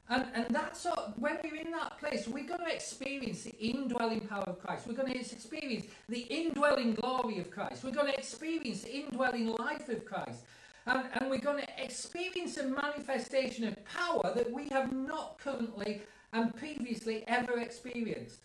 [0.09, 4.21] And, and that's what, when we're in that place, we're going to experience the indwelling
[4.21, 4.87] power of Christ.
[4.87, 7.83] We're going to experience the indwelling glory of Christ.
[7.83, 10.41] We're going to experience the indwelling life of Christ.
[10.89, 16.01] And, and we're going to experience a manifestation of power that we have not currently
[16.33, 18.39] and previously ever experienced.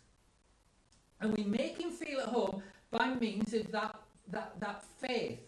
[1.23, 3.99] And we make him feel at home by means of that,
[4.31, 5.41] that, that faith.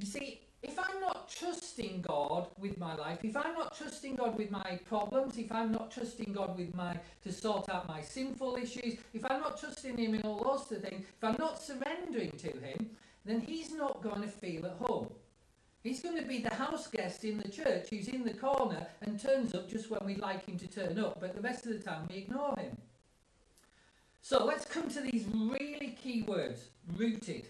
[0.00, 4.36] You see, if I'm not trusting God with my life, if I'm not trusting God
[4.36, 8.56] with my problems, if I'm not trusting God with my to sort out my sinful
[8.56, 12.48] issues, if I'm not trusting Him in all those things, if I'm not surrendering to
[12.48, 12.90] Him,
[13.24, 15.08] then He's not going to feel at home.
[15.84, 19.20] He's going to be the house guest in the church who's in the corner and
[19.20, 21.78] turns up just when we'd like him to turn up, but the rest of the
[21.78, 22.74] time we ignore him.
[24.22, 27.48] So let's come to these really key words rooted.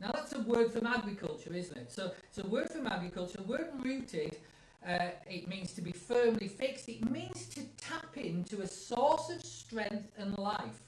[0.00, 1.90] Now that's a word from agriculture, isn't it?
[1.90, 3.38] So it's a word from agriculture.
[3.38, 4.36] The word rooted,
[4.86, 6.88] uh, it means to be firmly fixed.
[6.88, 10.78] It means to tap into a source of strength and life.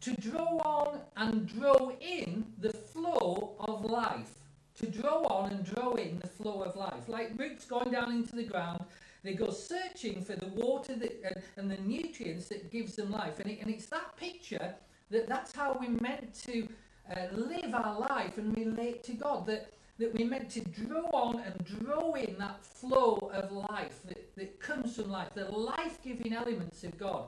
[0.00, 4.39] To draw on and draw in the flow of life
[4.80, 7.08] to draw on and draw in the flow of life.
[7.08, 8.84] Like roots going down into the ground,
[9.22, 13.38] they go searching for the water that, and, and the nutrients that gives them life.
[13.40, 14.74] And, it, and it's that picture
[15.10, 16.66] that that's how we're meant to
[17.14, 19.46] uh, live our life and relate to God.
[19.46, 24.34] That, that we're meant to draw on and draw in that flow of life that,
[24.36, 27.24] that comes from life, the life giving elements of God.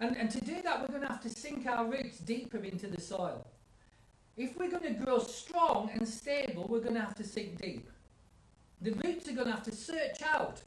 [0.00, 2.86] And, and to do that, we're going to have to sink our roots deeper into
[2.86, 3.44] the soil.
[4.38, 7.90] If we're going to grow strong and stable, we're going to have to sink deep.
[8.80, 10.62] The roots are going to have to search out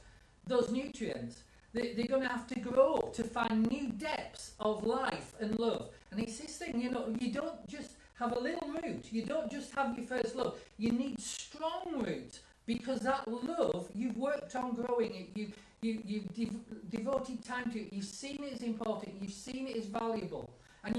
[0.46, 1.42] those nutrients.
[1.72, 5.88] They, are going to have to grow to find new depths of life and love.
[6.10, 9.06] And it's this thing, you know, you don't just have a little root.
[9.10, 10.58] You don't just have your first love.
[10.76, 15.28] You need strong roots because that love, you've worked on growing it.
[15.34, 17.92] You've you, you've dev- devoted time to it.
[17.92, 19.16] You've seen it as important.
[19.20, 20.48] You've seen it as valuable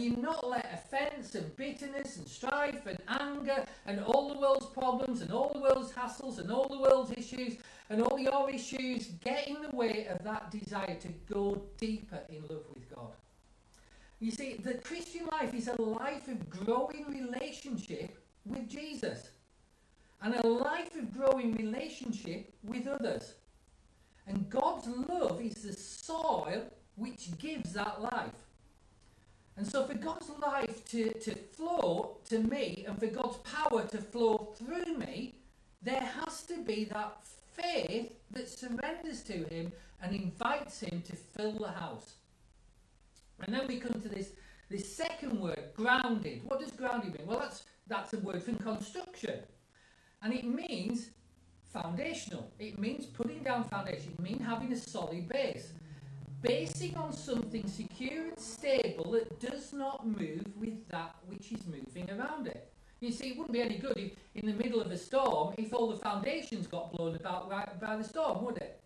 [0.03, 5.21] you not let offence and bitterness and strife and anger and all the world's problems
[5.21, 7.57] and all the world's hassles and all the world's issues
[7.89, 12.41] and all your issues get in the way of that desire to go deeper in
[12.41, 13.13] love with God.
[14.19, 19.29] You see, the Christian life is a life of growing relationship with Jesus
[20.21, 23.33] and a life of growing relationship with others.
[24.27, 26.63] And God's love is the soil
[26.95, 28.31] which gives that life.
[29.55, 33.97] And so, for God's life to, to flow to me and for God's power to
[33.99, 35.35] flow through me,
[35.81, 37.17] there has to be that
[37.53, 39.71] faith that surrenders to Him
[40.01, 42.13] and invites Him to fill the house.
[43.41, 44.31] And then we come to this,
[44.69, 46.41] this second word, grounded.
[46.45, 47.27] What does grounded mean?
[47.27, 49.39] Well, that's, that's a word from construction.
[50.23, 51.09] And it means
[51.71, 52.49] foundational.
[52.59, 54.13] It means putting down foundation.
[54.17, 55.73] It means having a solid base
[56.43, 62.09] basing on something secure and stable that does not move with that which is moving
[62.11, 62.71] around it.
[62.99, 65.73] You see, it wouldn't be any good if, in the middle of a storm if
[65.73, 68.81] all the foundations got blown about by the storm, would it?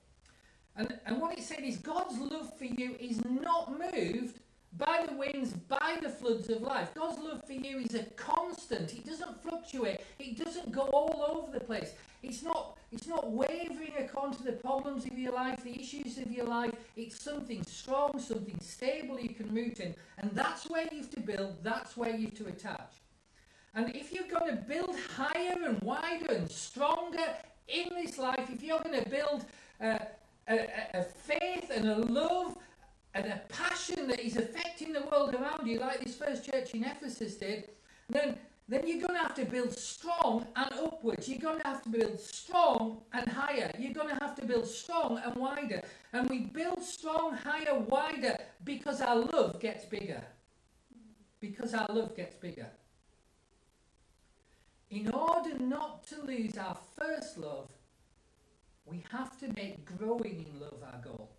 [0.75, 4.39] And, and what it said is God's love for you is not moved
[4.77, 6.93] by the winds, by the floods of life.
[6.93, 8.93] God's love for you is a constant.
[8.93, 10.01] It doesn't fluctuate.
[10.19, 11.93] It doesn't go all over the place.
[12.27, 16.29] It's not, it's not wavering according to the problems of your life, the issues of
[16.29, 16.73] your life.
[16.97, 19.95] It's something strong, something stable you can root in.
[20.17, 22.93] And that's where you have to build, that's where you have to attach.
[23.75, 27.27] And if you're going to build higher and wider and stronger
[27.69, 29.45] in this life, if you're going to build
[29.81, 29.99] uh,
[30.49, 32.57] a, a faith and a love
[33.13, 36.83] and a passion that is affecting the world around you, like this first church in
[36.83, 37.69] Ephesus did,
[38.09, 38.37] then
[38.69, 41.29] then you're going to have to build strong and upwards.
[41.29, 43.71] You're going to have to build strong and higher.
[43.79, 45.81] You're going to have to build strong and wider.
[46.11, 50.21] And we build strong, higher, wider because our love gets bigger.
[51.39, 52.67] Because our love gets bigger.
[54.89, 57.69] In order not to lose our first love,
[58.85, 61.29] we have to make growing in love our goal.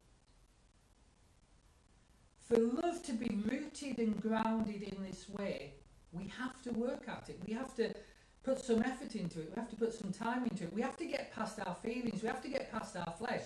[2.47, 5.75] For love to be rooted and grounded in this way,
[6.12, 7.40] we have to work at it.
[7.47, 7.93] We have to
[8.43, 9.52] put some effort into it.
[9.55, 10.72] We have to put some time into it.
[10.72, 12.22] We have to get past our feelings.
[12.22, 13.43] We have to get past our flesh.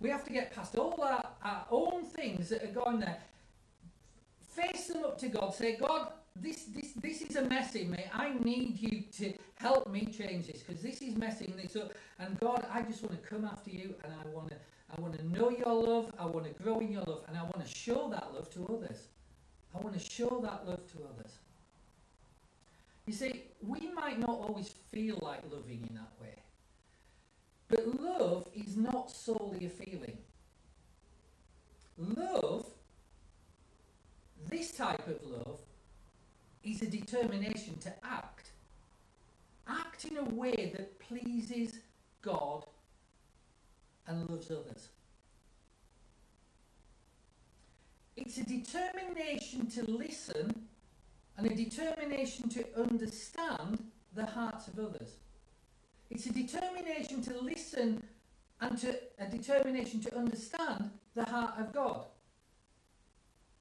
[0.00, 3.18] We have to get past all our, our own things that are going there.
[4.40, 5.54] Face them up to God.
[5.54, 8.04] Say, God, this, this, this is a mess in me.
[8.12, 11.92] I need you to help me change this because this is messing this up.
[12.18, 14.56] And God, I just want to come after you and I want to
[14.96, 16.12] I want to know your love.
[16.18, 18.66] I want to grow in your love and I want to show that love to
[18.66, 19.08] others.
[19.74, 21.38] I want to show that love to others.
[23.06, 26.34] You see, we might not always feel like loving in that way.
[27.68, 30.18] But love is not solely a feeling.
[31.98, 32.66] Love,
[34.50, 35.60] this type of love,
[36.64, 38.50] is a determination to act.
[39.68, 41.78] Act in a way that pleases
[42.22, 42.66] God
[44.06, 44.88] and loves others.
[48.16, 50.66] It's a determination to listen
[51.36, 53.84] and a determination to understand
[54.14, 55.16] the hearts of others.
[56.10, 58.02] It's a determination to listen
[58.60, 62.06] and to, a determination to understand the heart of God.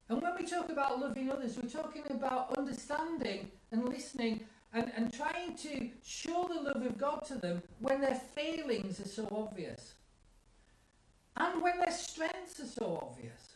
[0.07, 4.41] And when we talk about loving others, we're talking about understanding and listening
[4.73, 9.07] and, and trying to show the love of God to them when their failings are
[9.07, 9.95] so obvious.
[11.37, 13.55] And when their strengths are so obvious.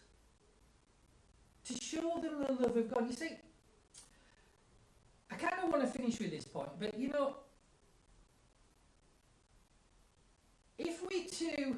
[1.66, 3.08] To show them the love of God.
[3.08, 3.30] You see,
[5.31, 7.35] I kind of want to finish with this point, but you know,
[10.77, 11.77] if we to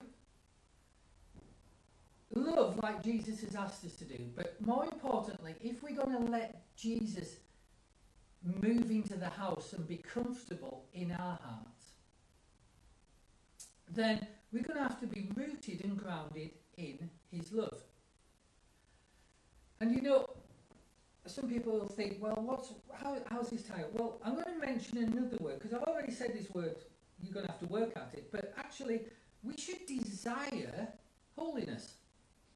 [2.34, 6.32] love like Jesus has asked us to do, but more importantly, if we're going to
[6.32, 7.38] let Jesus
[8.44, 11.92] move into the house and be comfortable in our hearts,
[13.94, 17.82] then we're going to have to be rooted and grounded in his love.
[19.80, 20.30] And you know,
[21.28, 23.90] some people will think, well, what's how, how's this title?
[23.94, 26.76] Well, I'm going to mention another word because I've already said this word.
[27.22, 29.02] You're going to have to work at it, but actually,
[29.44, 30.88] we should desire
[31.38, 31.94] holiness.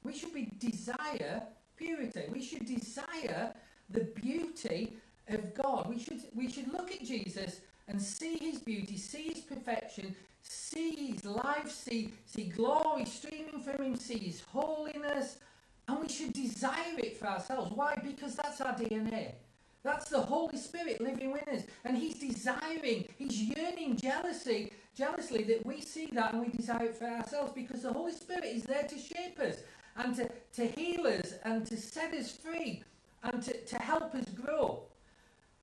[0.03, 1.43] We should be desire
[1.77, 2.23] purity.
[2.31, 3.53] We should desire
[3.89, 4.97] the beauty
[5.27, 5.87] of God.
[5.87, 11.13] We should we should look at Jesus and see his beauty, see his perfection, see
[11.13, 15.37] his life, see see glory streaming from him, see his holiness,
[15.87, 17.71] and we should desire it for ourselves.
[17.73, 17.95] Why?
[18.03, 19.33] Because that's our DNA.
[19.83, 21.63] That's the Holy Spirit living within us.
[21.83, 26.95] And He's desiring, He's yearning jealousy, jealously that we see that and we desire it
[26.95, 29.57] for ourselves because the Holy Spirit is there to shape us
[29.97, 32.83] and to, to heal us and to set us free
[33.23, 34.81] and to, to help us grow.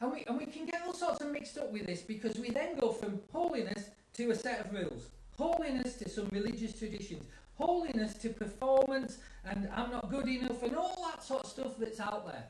[0.01, 2.51] And we, and we can get all sorts of mixed up with this because we
[2.51, 5.09] then go from holiness to a set of rules,
[5.39, 7.24] holiness to some religious traditions,
[7.62, 12.01] holiness to performance and I'm not good enough and all that sort of stuff that's
[12.01, 12.47] out there.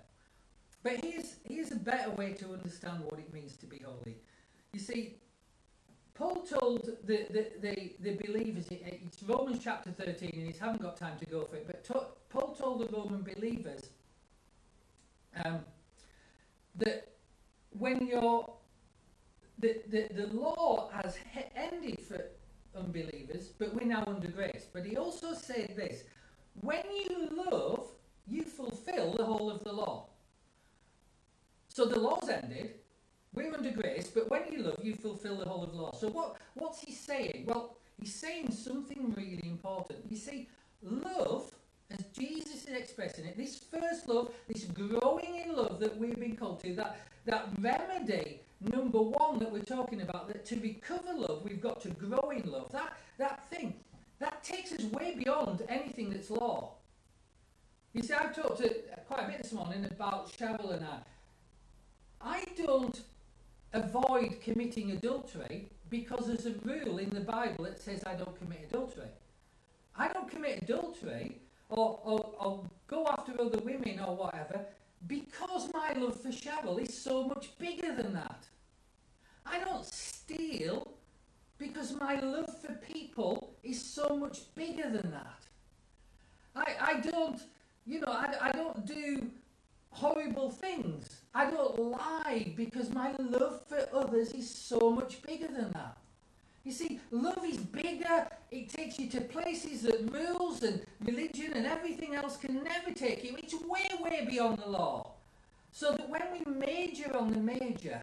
[0.83, 4.17] But here's, here's a better way to understand what it means to be holy.
[4.73, 5.17] You see,
[6.15, 10.97] Paul told the, the, the, the believers, it's Romans chapter 13, and he haven't got
[10.97, 13.91] time to go for it, but to, Paul told the Roman believers
[15.45, 15.61] um,
[16.77, 17.13] that
[17.79, 18.51] when you're,
[19.59, 21.17] the, the, the law has
[21.55, 22.25] ended for
[22.77, 24.67] unbelievers, but we're now under grace.
[24.73, 26.05] But he also said this
[26.61, 27.87] when you love,
[28.27, 30.09] you fulfill the whole of the law.
[31.69, 32.75] So the law's ended,
[33.35, 35.93] we're under grace, but when you love, you fulfill the whole of the law.
[35.99, 37.45] So what, what's he saying?
[37.47, 40.01] Well, he's saying something really important.
[40.11, 40.49] You see,
[40.83, 41.51] love,
[41.91, 46.37] as Jesus is expressing it, this first love, this growing in love that we've been
[46.37, 51.43] called to, that, that remedy, number one that we're talking about, that to recover love,
[51.45, 52.71] we've got to grow in love.
[52.73, 53.75] That, that thing,
[54.19, 56.75] that takes us way beyond anything that's law.
[57.93, 58.75] You see, I've talked to
[59.07, 60.99] quite a bit this morning about Cheryl and I.
[62.21, 63.01] I don't
[63.73, 68.69] avoid committing adultery because there's a rule in the Bible that says I don't commit
[68.71, 69.09] adultery.
[69.97, 71.37] I don't commit adultery
[71.69, 74.65] or, or, or go after other women or whatever
[75.07, 78.45] because my love for Cheryl is so much bigger than that.
[79.45, 80.89] I don't steal
[81.59, 85.43] because my love for people is so much bigger than that.
[86.55, 87.41] I, I don't
[87.87, 89.31] You know, I, I don't do
[89.91, 91.23] horrible things.
[91.35, 95.97] I don't lie because my love for others is so much bigger than that.
[96.65, 98.29] You see, love is bigger.
[98.51, 103.25] It takes you to places that rules and religion and everything else can never take
[103.25, 103.37] you.
[103.37, 105.13] It's way, way beyond the law.
[105.73, 108.01] So that when we major on the major,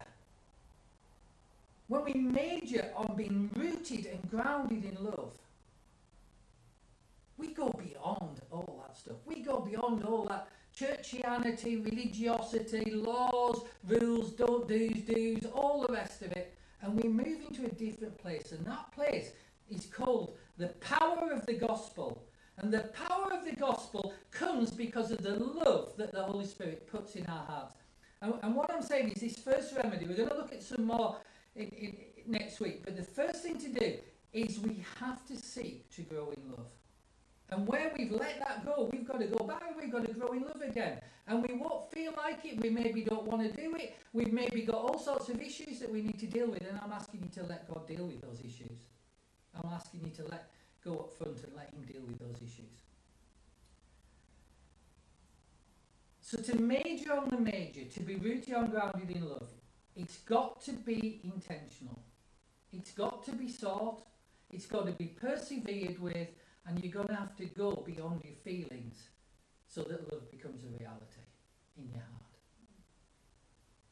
[1.88, 5.32] when we major on being rooted and grounded in love,
[7.38, 9.16] we go beyond all that stuff.
[9.24, 16.22] We go beyond all that churchianity, religiosity, laws, rules, don't do's, do's, all the rest
[16.22, 16.54] of it.
[16.82, 18.52] And we move into a different place.
[18.52, 19.32] And that place
[19.70, 22.24] is called the power of the gospel.
[22.58, 26.86] And the power of the gospel comes because of the love that the Holy Spirit
[26.90, 27.74] puts in our hearts.
[28.22, 30.84] And, and what I'm saying is this first remedy, we're going to look at some
[30.84, 31.16] more
[31.56, 31.96] in, in,
[32.26, 32.84] next week.
[32.84, 33.94] But the first thing to do
[34.32, 36.70] is we have to seek to grow in love.
[37.52, 40.32] And where we've let that go, we've got to go back we've got to grow
[40.32, 41.00] in love again.
[41.26, 42.60] And we won't feel like it.
[42.60, 43.96] We maybe don't want to do it.
[44.12, 46.62] We've maybe got all sorts of issues that we need to deal with.
[46.62, 48.78] And I'm asking you to let God deal with those issues.
[49.54, 50.50] I'm asking you to let
[50.84, 52.70] go up front and let Him deal with those issues.
[56.20, 59.48] So to major on the major, to be rooted and grounded in love,
[59.96, 62.00] it's got to be intentional.
[62.72, 64.02] It's got to be sought.
[64.52, 66.28] It's got to be persevered with
[66.66, 69.08] and you're going to have to go beyond your feelings
[69.68, 71.24] so that love becomes a reality
[71.76, 72.20] in your heart.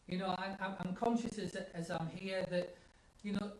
[0.06, 2.76] You know, I, I'm conscious as, as I'm here that,
[3.22, 3.52] you know,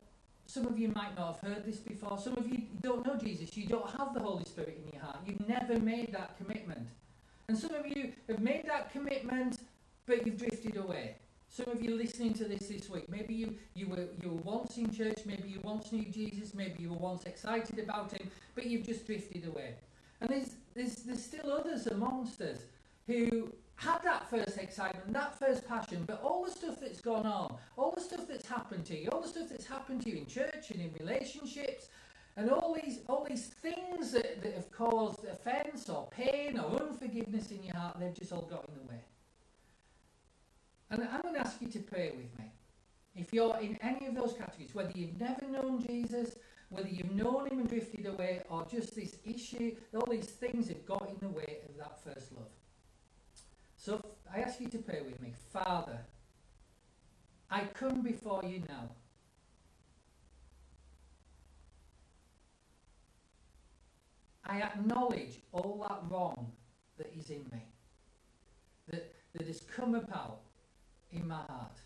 [0.47, 2.19] some of you might not have heard this before.
[2.19, 3.55] Some of you don't know Jesus.
[3.57, 5.19] You don't have the Holy Spirit in your heart.
[5.27, 6.89] You've never made that commitment.
[7.49, 9.59] And some of you have made that commitment,
[10.07, 11.17] but you've drifted away.
[11.49, 14.77] Some of you listening to this this week, maybe you, you, were, you were once
[14.77, 18.67] in church, maybe you once knew Jesus, maybe you were once excited about him, but
[18.67, 19.75] you've just drifted away.
[20.21, 22.59] And there's, there's, there's still others amongst us
[23.07, 27.57] who had that first excitement, that first passion, but all the stuff that's gone on,
[27.77, 30.27] all the stuff that's happened to you, all the stuff that's happened to you in
[30.27, 31.89] church and in relationships,
[32.37, 37.51] and all these all these things that, that have caused offence or pain or unforgiveness
[37.51, 39.01] in your heart, they've just all got in the way.
[40.91, 42.51] And I'm going to ask you to pray with me.
[43.15, 46.37] If you're in any of those categories, whether you've never known Jesus,
[46.71, 50.87] whether you've known him and drifted away, or just this issue, all these things have
[50.87, 52.49] got in the way of that first love.
[53.77, 54.01] So
[54.33, 55.33] I ask you to pray with me.
[55.53, 55.99] Father,
[57.51, 58.91] I come before you now.
[64.45, 66.53] I acknowledge all that wrong
[66.97, 67.63] that is in me,
[68.89, 70.41] that, that has come about
[71.13, 71.81] in my heart.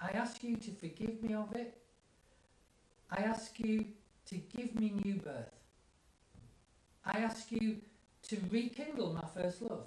[0.00, 1.76] I ask you to forgive me of it.
[3.10, 3.86] I ask you
[4.26, 5.54] to give me new birth.
[7.04, 7.76] I ask you
[8.28, 9.86] to rekindle my first love.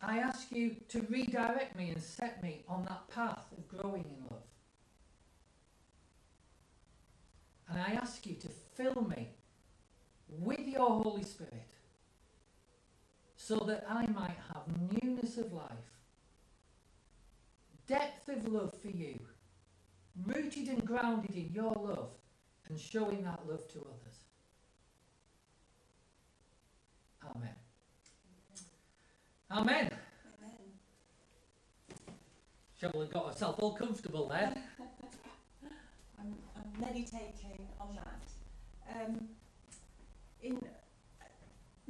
[0.00, 4.24] I ask you to redirect me and set me on that path of growing in
[4.30, 4.42] love.
[7.68, 9.28] And I ask you to fill me
[10.28, 11.66] with your Holy Spirit
[13.48, 15.88] so that I might have newness of life,
[17.86, 19.18] depth of love for you,
[20.26, 22.10] rooted and grounded in your love,
[22.68, 24.18] and showing that love to others.
[27.24, 27.54] Amen.
[29.50, 29.90] Amen.
[30.42, 30.60] Amen.
[32.78, 34.52] Cheryl got herself all comfortable there.
[36.20, 39.06] I'm, I'm meditating on that.
[39.06, 39.28] Um,
[40.42, 40.60] in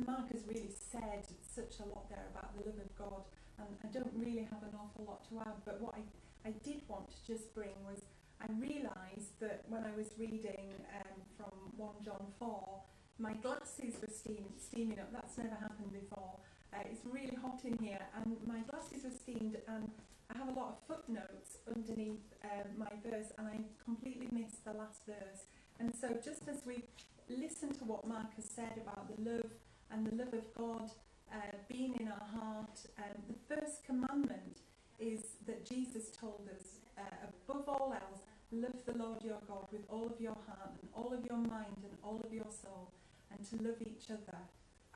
[0.06, 1.26] Mark has really said
[1.58, 3.26] such a lot there about the love of God,
[3.58, 5.58] and I don't really have an awful lot to add.
[5.66, 6.02] But what I,
[6.46, 7.98] I did want to just bring was
[8.38, 12.80] I realised that when I was reading um, from 1 John 4,
[13.18, 15.10] my glasses were steam, steaming up.
[15.12, 16.38] That's never happened before.
[16.72, 19.90] Uh, it's really hot in here, and my glasses were steamed, and
[20.30, 24.74] I have a lot of footnotes underneath um, my verse, and I completely missed the
[24.74, 25.50] last verse.
[25.80, 26.84] And so, just as we
[27.28, 29.50] listen to what Mark has said about the love
[29.90, 30.90] and the love of God
[31.32, 32.80] uh, being in our heart.
[32.98, 34.60] Um, the first commandment
[34.98, 39.82] is that Jesus told us, uh, above all else, love the Lord your God with
[39.88, 42.90] all of your heart and all of your mind and all of your soul,
[43.30, 44.38] and to love each other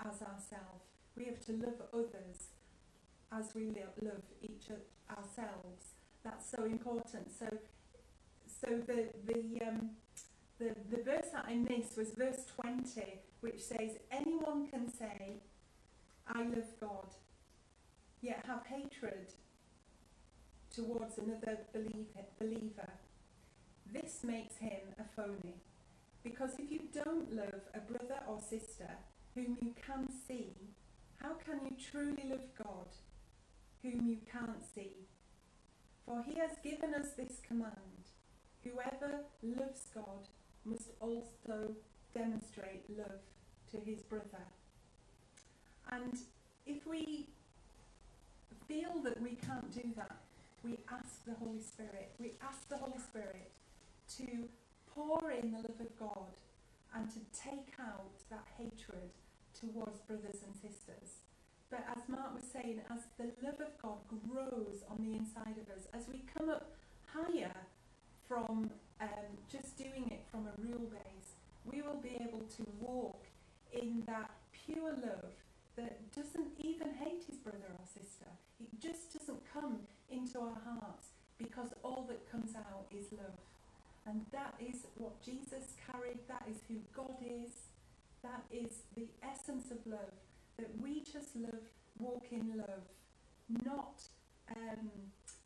[0.01, 0.85] as ourselves.
[1.17, 2.49] We have to love others
[3.31, 3.69] as we
[4.03, 5.95] love each o- ourselves.
[6.25, 7.31] That's so important.
[7.39, 7.47] So,
[8.47, 9.91] so the the um,
[10.59, 13.03] the, the verse that I missed was verse 20,
[13.41, 15.41] which says, Anyone can say,
[16.27, 17.09] I love God,
[18.21, 19.33] yet have hatred
[20.75, 22.93] towards another believer.
[23.93, 25.57] This makes him a phony.
[26.23, 28.89] Because if you don't love a brother or sister,
[29.35, 30.55] whom you can see,
[31.17, 32.89] how can you truly love God,
[33.83, 35.09] whom you can't see?
[36.07, 38.03] For he has given us this command
[38.63, 40.29] whoever loves God
[40.65, 41.75] must also
[42.15, 43.21] demonstrate love
[43.73, 44.47] to his brother.
[45.91, 46.19] And
[46.67, 47.29] if we
[48.69, 50.17] feel that we can't do that,
[50.65, 52.13] we ask the Holy Spirit.
[52.21, 53.51] We ask the Holy Spirit
[54.17, 54.49] to
[54.95, 56.37] pour in the love of God
[56.95, 59.11] and to take out that hatred
[59.59, 61.21] towards brothers and sisters.
[61.71, 63.99] But as Mark was saying, as the love of God
[64.29, 66.73] grows on the inside of us, as we come up
[67.07, 67.55] higher
[68.29, 71.33] from um, just doing it from a rule base,
[71.65, 73.25] we will be able to walk
[73.73, 75.33] in that pure love
[75.77, 78.29] that doesn't even hate his brother or sister.
[78.61, 79.79] It just doesn't come
[80.11, 81.09] into our hearts
[81.39, 83.39] because all that comes out is love.
[84.07, 87.53] And that is what Jesus carried, that is who God is,
[88.23, 90.13] that is the essence of love.
[90.59, 91.65] That we just love,
[91.99, 92.85] walk in love,
[93.65, 94.03] not
[94.55, 94.91] um,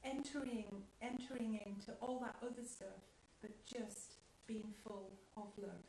[0.05, 3.03] entering entering into all that other stuff,
[3.40, 4.15] but just
[4.47, 5.85] being full of love.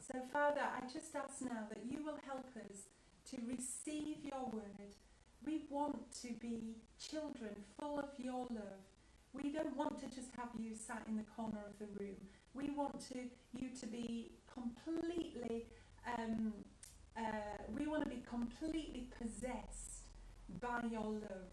[0.00, 2.88] So, Father, I just ask now that you will help us
[3.32, 4.94] to receive your word.
[5.44, 8.84] We want to be children full of your love.
[9.32, 12.16] We don't want to just have you sat in the corner of the room.
[12.54, 13.18] We want to
[13.54, 15.66] you to be completely.
[16.18, 16.52] Um,
[17.16, 17.22] uh,
[17.76, 20.04] we want to be completely possessed
[20.60, 21.50] by your love.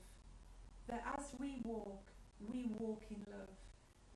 [0.87, 2.11] That as we walk,
[2.51, 3.49] we walk in love.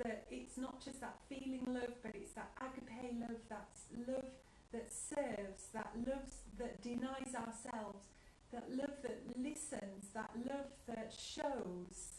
[0.04, 3.70] That it's not just that feeling love, but it's that agape love, that
[4.08, 4.32] love
[4.74, 8.06] that serves, that love that denies ourselves,
[8.52, 12.14] that love that listens, that love that shows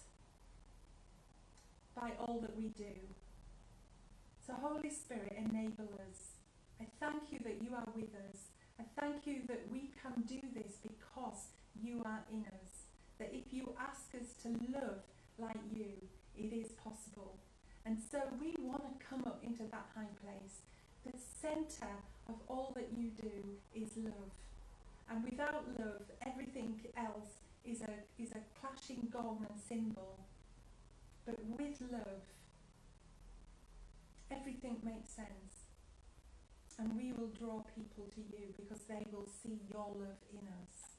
[1.95, 2.95] by all that we do.
[4.47, 6.35] So, Holy Spirit, enable us.
[6.81, 8.49] I thank you that you are with us.
[8.79, 11.49] I thank you that we can do this because
[11.81, 12.85] you are in us.
[13.19, 15.01] That if you ask us to love
[15.39, 15.93] like you,
[16.37, 17.39] it is possible.
[17.87, 20.63] And so we want to come up into that high place.
[21.05, 21.97] The centre
[22.29, 24.33] of all that you do is love.
[25.11, 30.19] And without love, everything else is a, is a clashing gong and cymbal.
[31.27, 32.25] But with love,
[34.31, 35.65] everything makes sense.
[36.79, 40.95] And we will draw people to you because they will see your love in us.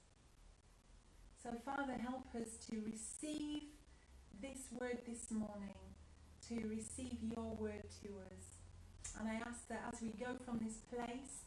[1.44, 3.64] So, Father, help us to receive
[4.42, 5.76] this word this morning,
[6.48, 8.55] to receive your word to us.
[9.20, 11.46] And I ask that as we go from this place,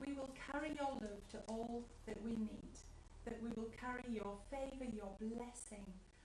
[0.00, 2.74] we will carry your love to all that we need,
[3.24, 5.84] that we will carry your favour, your blessing.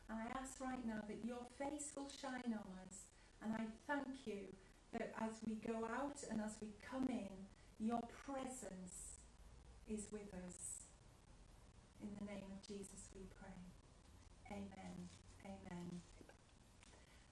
[0.10, 3.12] And I ask right now that your face will shine on us.
[3.44, 4.48] And I thank you
[4.94, 7.36] that as we go out and as we come in,
[7.80, 9.20] your presence
[9.88, 10.88] is with us.
[12.02, 13.60] In the name of Jesus we pray.
[14.52, 15.10] Amen.
[15.44, 16.02] Amen.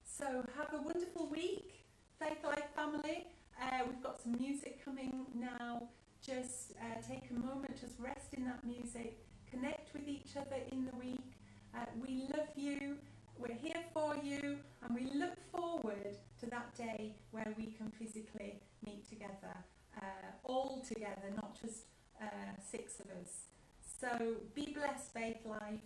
[0.05, 1.85] So have a wonderful week,
[2.19, 3.27] Faith Life family.
[3.61, 5.83] Uh, we've got some music coming now.
[6.25, 10.85] Just uh, take a moment, just rest in that music, connect with each other in
[10.85, 11.33] the week.
[11.75, 12.95] Uh, we love you,
[13.37, 18.61] we're here for you, and we look forward to that day where we can physically
[18.85, 19.55] meet together,
[19.97, 21.87] uh, all together, not just
[22.21, 22.25] uh,
[22.71, 23.47] six of us.
[23.99, 25.81] So be blessed, Faith Life,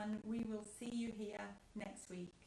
[0.00, 1.40] and we will see you here
[1.76, 2.41] next week.